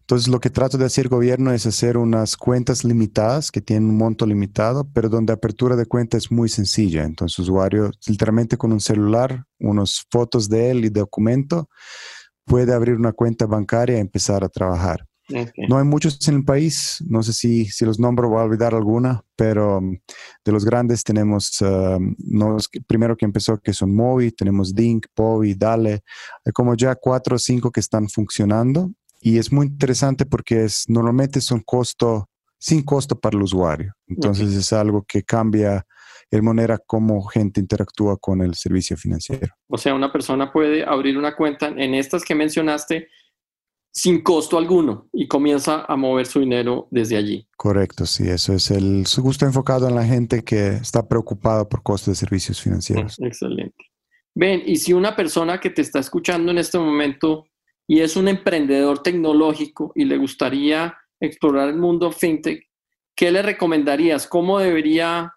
Entonces, 0.00 0.28
lo 0.28 0.40
que 0.40 0.48
trato 0.48 0.78
de 0.78 0.86
hacer 0.86 1.04
el 1.04 1.10
gobierno 1.10 1.52
es 1.52 1.66
hacer 1.66 1.98
unas 1.98 2.38
cuentas 2.38 2.84
limitadas 2.84 3.50
que 3.50 3.60
tienen 3.60 3.90
un 3.90 3.98
monto 3.98 4.24
limitado, 4.24 4.88
pero 4.94 5.10
donde 5.10 5.34
apertura 5.34 5.76
de 5.76 5.84
cuenta 5.84 6.16
es 6.16 6.32
muy 6.32 6.48
sencilla. 6.48 7.04
Entonces, 7.04 7.38
usuario 7.38 7.90
literalmente 8.06 8.56
con 8.56 8.72
un 8.72 8.80
celular, 8.80 9.44
unas 9.60 10.06
fotos 10.10 10.48
de 10.48 10.70
él 10.70 10.86
y 10.86 10.88
documento, 10.88 11.68
puede 12.44 12.74
abrir 12.74 12.96
una 12.96 13.12
cuenta 13.12 13.46
bancaria 13.46 13.96
y 13.96 14.00
empezar 14.00 14.44
a 14.44 14.48
trabajar. 14.48 15.06
No 15.68 15.78
hay 15.78 15.84
muchos 15.84 16.26
en 16.28 16.36
el 16.36 16.44
país, 16.44 17.02
no 17.08 17.22
sé 17.22 17.32
si, 17.32 17.66
si 17.66 17.84
los 17.84 17.98
nombro, 17.98 18.28
voy 18.28 18.40
a 18.40 18.44
olvidar 18.44 18.74
alguna, 18.74 19.22
pero 19.36 19.78
um, 19.78 19.96
de 20.44 20.52
los 20.52 20.64
grandes 20.64 21.04
tenemos, 21.04 21.60
um, 21.62 22.14
primero 22.86 23.16
que 23.16 23.24
empezó 23.24 23.58
que 23.58 23.72
son 23.72 23.94
Movi, 23.94 24.32
tenemos 24.32 24.74
Dink, 24.74 25.06
Povi, 25.14 25.54
Dale, 25.54 26.02
hay 26.44 26.52
como 26.52 26.74
ya 26.74 26.94
cuatro 26.96 27.36
o 27.36 27.38
cinco 27.38 27.70
que 27.70 27.80
están 27.80 28.08
funcionando 28.08 28.92
y 29.20 29.38
es 29.38 29.52
muy 29.52 29.68
interesante 29.68 30.26
porque 30.26 30.64
es, 30.64 30.84
normalmente 30.88 31.40
son 31.40 31.60
costo, 31.60 32.28
sin 32.58 32.82
costo 32.82 33.18
para 33.18 33.36
el 33.36 33.42
usuario. 33.44 33.94
Entonces 34.08 34.52
es 34.52 34.72
algo 34.72 35.04
que 35.06 35.22
cambia 35.22 35.86
el 36.32 36.42
manera 36.42 36.78
como 36.78 37.22
gente 37.24 37.60
interactúa 37.60 38.16
con 38.16 38.40
el 38.40 38.54
servicio 38.54 38.96
financiero. 38.96 39.54
O 39.68 39.76
sea, 39.76 39.94
una 39.94 40.10
persona 40.10 40.50
puede 40.50 40.82
abrir 40.82 41.18
una 41.18 41.36
cuenta 41.36 41.68
en 41.68 41.94
estas 41.94 42.24
que 42.24 42.34
mencionaste 42.34 43.08
sin 43.94 44.22
costo 44.22 44.56
alguno 44.56 45.10
y 45.12 45.28
comienza 45.28 45.84
a 45.86 45.94
mover 45.96 46.24
su 46.24 46.40
dinero 46.40 46.88
desde 46.90 47.18
allí. 47.18 47.46
Correcto, 47.54 48.06
sí, 48.06 48.26
eso 48.26 48.54
es 48.54 48.70
el 48.70 49.06
su 49.06 49.22
gusto 49.22 49.44
enfocado 49.44 49.86
en 49.86 49.94
la 49.94 50.06
gente 50.06 50.42
que 50.42 50.68
está 50.68 51.06
preocupada 51.06 51.68
por 51.68 51.82
costos 51.82 52.14
de 52.14 52.16
servicios 52.16 52.62
financieros. 52.62 53.18
Excelente. 53.20 53.92
Ven, 54.34 54.62
y 54.64 54.76
si 54.76 54.94
una 54.94 55.14
persona 55.14 55.60
que 55.60 55.68
te 55.68 55.82
está 55.82 55.98
escuchando 55.98 56.50
en 56.50 56.56
este 56.56 56.78
momento 56.78 57.44
y 57.86 58.00
es 58.00 58.16
un 58.16 58.28
emprendedor 58.28 59.02
tecnológico 59.02 59.92
y 59.94 60.06
le 60.06 60.16
gustaría 60.16 60.96
explorar 61.20 61.68
el 61.68 61.76
mundo 61.76 62.10
fintech, 62.10 62.66
¿qué 63.14 63.30
le 63.30 63.42
recomendarías? 63.42 64.26
¿Cómo 64.26 64.58
debería 64.58 65.34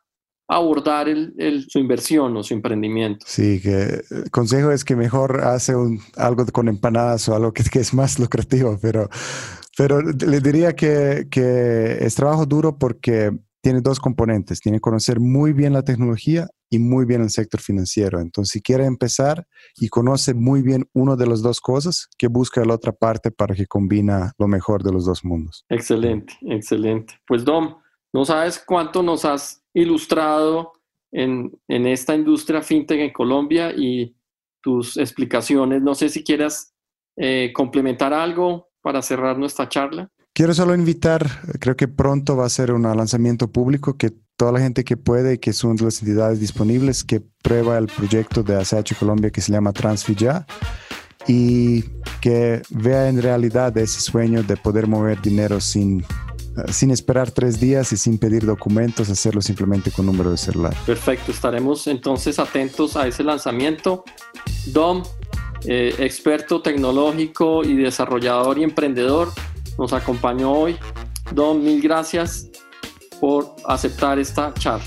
abordar 0.47 1.09
el, 1.09 1.65
su 1.67 1.79
inversión 1.79 2.35
o 2.37 2.43
su 2.43 2.53
emprendimiento. 2.53 3.25
Sí, 3.27 3.59
que 3.61 4.01
el 4.09 4.31
consejo 4.31 4.71
es 4.71 4.85
que 4.85 4.95
mejor 4.95 5.41
hace 5.41 5.75
un, 5.75 5.99
algo 6.15 6.45
con 6.47 6.67
empanadas 6.67 7.27
o 7.29 7.35
algo 7.35 7.53
que, 7.53 7.63
que, 7.63 7.79
es 7.79 7.93
más 7.93 8.19
lucrativo, 8.19 8.77
pero, 8.81 9.09
pero 9.77 10.01
le 10.01 10.39
diría 10.41 10.75
que, 10.75 11.27
que 11.29 11.97
es 12.01 12.15
trabajo 12.15 12.45
duro 12.45 12.77
porque 12.77 13.31
tiene 13.65 13.81
dos 13.81 13.99
componentes. 13.99 14.61
Tiene 14.61 14.77
que 14.77 14.81
conocer 14.81 15.19
muy 15.19 15.51
bien 15.51 15.73
la 15.73 15.81
tecnología 15.81 16.47
y 16.69 16.77
muy 16.77 17.05
bien 17.05 17.23
el 17.23 17.31
sector 17.31 17.59
financiero. 17.59 18.19
Entonces, 18.19 18.51
si 18.51 18.61
quiere 18.61 18.85
empezar 18.85 19.47
y 19.75 19.89
conoce 19.89 20.35
muy 20.35 20.61
bien 20.61 20.87
una 20.93 21.15
de 21.15 21.25
las 21.25 21.41
dos 21.41 21.61
cosas, 21.61 22.07
que 22.15 22.27
busca 22.27 22.63
la 22.63 22.75
otra 22.75 22.91
parte 22.91 23.31
para 23.31 23.55
que 23.55 23.65
combina 23.65 24.33
lo 24.37 24.47
mejor 24.47 24.83
de 24.83 24.91
los 24.91 25.05
dos 25.05 25.25
mundos. 25.25 25.65
Excelente, 25.67 26.35
excelente. 26.43 27.15
Pues 27.25 27.43
Dom, 27.43 27.77
no 28.13 28.23
sabes 28.23 28.63
cuánto 28.63 29.01
nos 29.01 29.25
has 29.25 29.64
ilustrado 29.75 30.73
en, 31.11 31.51
en 31.67 31.85
esta 31.85 32.15
industria 32.15 32.63
fintech 32.63 32.99
en 32.99 33.13
Colombia 33.13 33.71
y 33.75 34.15
tus 34.61 34.97
explicaciones. 34.97 35.83
No 35.83 35.93
sé 35.93 36.09
si 36.09 36.23
quieras 36.23 36.73
eh, 37.17 37.51
complementar 37.53 38.13
algo 38.13 38.69
para 38.81 39.01
cerrar 39.01 39.37
nuestra 39.37 39.69
charla. 39.69 40.09
Quiero 40.33 40.53
solo 40.53 40.75
invitar, 40.75 41.29
creo 41.59 41.77
que 41.77 41.87
pronto 41.87 42.35
va 42.35 42.45
a 42.45 42.49
ser 42.49 42.71
un 42.71 42.83
lanzamiento 42.83 43.49
público 43.51 43.97
que 43.97 44.11
toda 44.35 44.51
la 44.51 44.59
gente 44.59 44.83
que 44.83 44.97
puede 44.97 45.35
y 45.35 45.37
que 45.37 45.53
son 45.53 45.77
las 45.77 46.01
entidades 46.01 46.39
disponibles 46.39 47.03
que 47.03 47.21
prueba 47.41 47.77
el 47.77 47.87
proyecto 47.87 48.43
de 48.43 48.55
ACH 48.55 48.97
Colombia 48.99 49.29
que 49.29 49.39
se 49.39 49.53
llama 49.53 49.71
Transfija 49.71 50.45
y 51.25 51.83
que 52.19 52.61
vea 52.69 53.07
en 53.07 53.21
realidad 53.21 53.77
ese 53.77 54.01
sueño 54.01 54.43
de 54.43 54.57
poder 54.57 54.87
mover 54.87 55.21
dinero 55.21 55.61
sin, 55.61 56.03
sin 56.69 56.91
esperar 56.91 57.31
tres 57.31 57.59
días 57.59 57.91
y 57.91 57.97
sin 57.97 58.17
pedir 58.17 58.45
documentos, 58.45 59.09
hacerlo 59.09 59.41
simplemente 59.41 59.91
con 59.91 60.05
número 60.05 60.31
de 60.31 60.37
celular. 60.37 60.73
Perfecto, 60.85 61.31
estaremos 61.31 61.87
entonces 61.87 62.39
atentos 62.39 62.95
a 62.95 63.07
ese 63.07 63.23
lanzamiento. 63.23 64.03
Dom, 64.67 65.03
eh, 65.65 65.95
experto 65.99 66.61
tecnológico 66.61 67.63
y 67.63 67.75
desarrollador 67.75 68.57
y 68.57 68.63
emprendedor, 68.63 69.31
nos 69.77 69.93
acompañó 69.93 70.51
hoy. 70.51 70.77
Don, 71.31 71.63
mil 71.63 71.81
gracias 71.81 72.47
por 73.19 73.55
aceptar 73.65 74.19
esta 74.19 74.53
charla. 74.53 74.85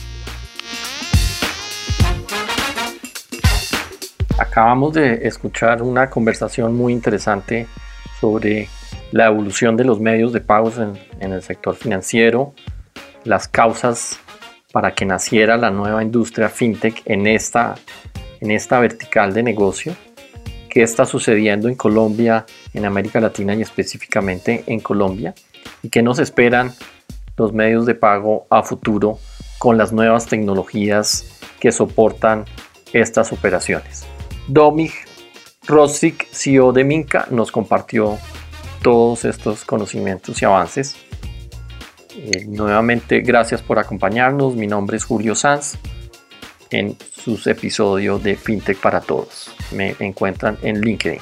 Acabamos 4.38 4.94
de 4.94 5.26
escuchar 5.26 5.82
una 5.82 6.08
conversación 6.08 6.76
muy 6.76 6.92
interesante 6.92 7.66
sobre 8.20 8.68
la 9.12 9.26
evolución 9.26 9.76
de 9.76 9.84
los 9.84 10.00
medios 10.00 10.32
de 10.32 10.40
pagos 10.40 10.78
en, 10.78 11.32
el 11.32 11.42
sector 11.42 11.74
financiero, 11.74 12.54
las 13.24 13.48
causas 13.48 14.20
para 14.72 14.94
que 14.94 15.06
naciera 15.06 15.56
la 15.56 15.70
nueva 15.70 16.02
industria 16.02 16.48
fintech 16.48 17.02
en 17.06 17.26
esta, 17.26 17.76
en 18.40 18.50
esta 18.50 18.80
vertical 18.80 19.32
de 19.32 19.42
negocio 19.42 19.96
qué 20.68 20.82
está 20.82 21.06
sucediendo 21.06 21.68
en 21.68 21.74
Colombia, 21.74 22.46
en 22.74 22.84
América 22.84 23.20
Latina 23.20 23.54
y 23.54 23.62
específicamente 23.62 24.64
en 24.66 24.80
Colombia 24.80 25.34
y 25.82 25.88
qué 25.88 26.02
nos 26.02 26.18
esperan 26.18 26.72
los 27.36 27.52
medios 27.52 27.86
de 27.86 27.94
pago 27.94 28.46
a 28.50 28.62
futuro 28.62 29.18
con 29.58 29.78
las 29.78 29.92
nuevas 29.92 30.26
tecnologías 30.26 31.40
que 31.58 31.72
soportan 31.72 32.44
estas 32.92 33.32
operaciones. 33.32 34.06
Domig 34.46 34.92
Rosik, 35.66 36.26
CEO 36.30 36.72
de 36.72 36.84
Minca, 36.84 37.26
nos 37.30 37.50
compartió 37.50 38.18
todos 38.82 39.24
estos 39.24 39.64
conocimientos 39.64 40.40
y 40.42 40.44
avances. 40.44 40.96
Eh, 42.16 42.44
nuevamente, 42.46 43.20
gracias 43.20 43.62
por 43.62 43.78
acompañarnos. 43.78 44.56
Mi 44.56 44.66
nombre 44.66 44.96
es 44.96 45.04
Julio 45.04 45.34
Sanz 45.34 45.76
en 46.70 46.96
sus 47.10 47.46
episodios 47.46 48.22
de 48.22 48.36
FinTech 48.36 48.78
para 48.78 49.00
Todos. 49.00 49.50
Me 49.72 49.94
encuentran 50.00 50.58
en 50.62 50.80
LinkedIn. 50.80 51.20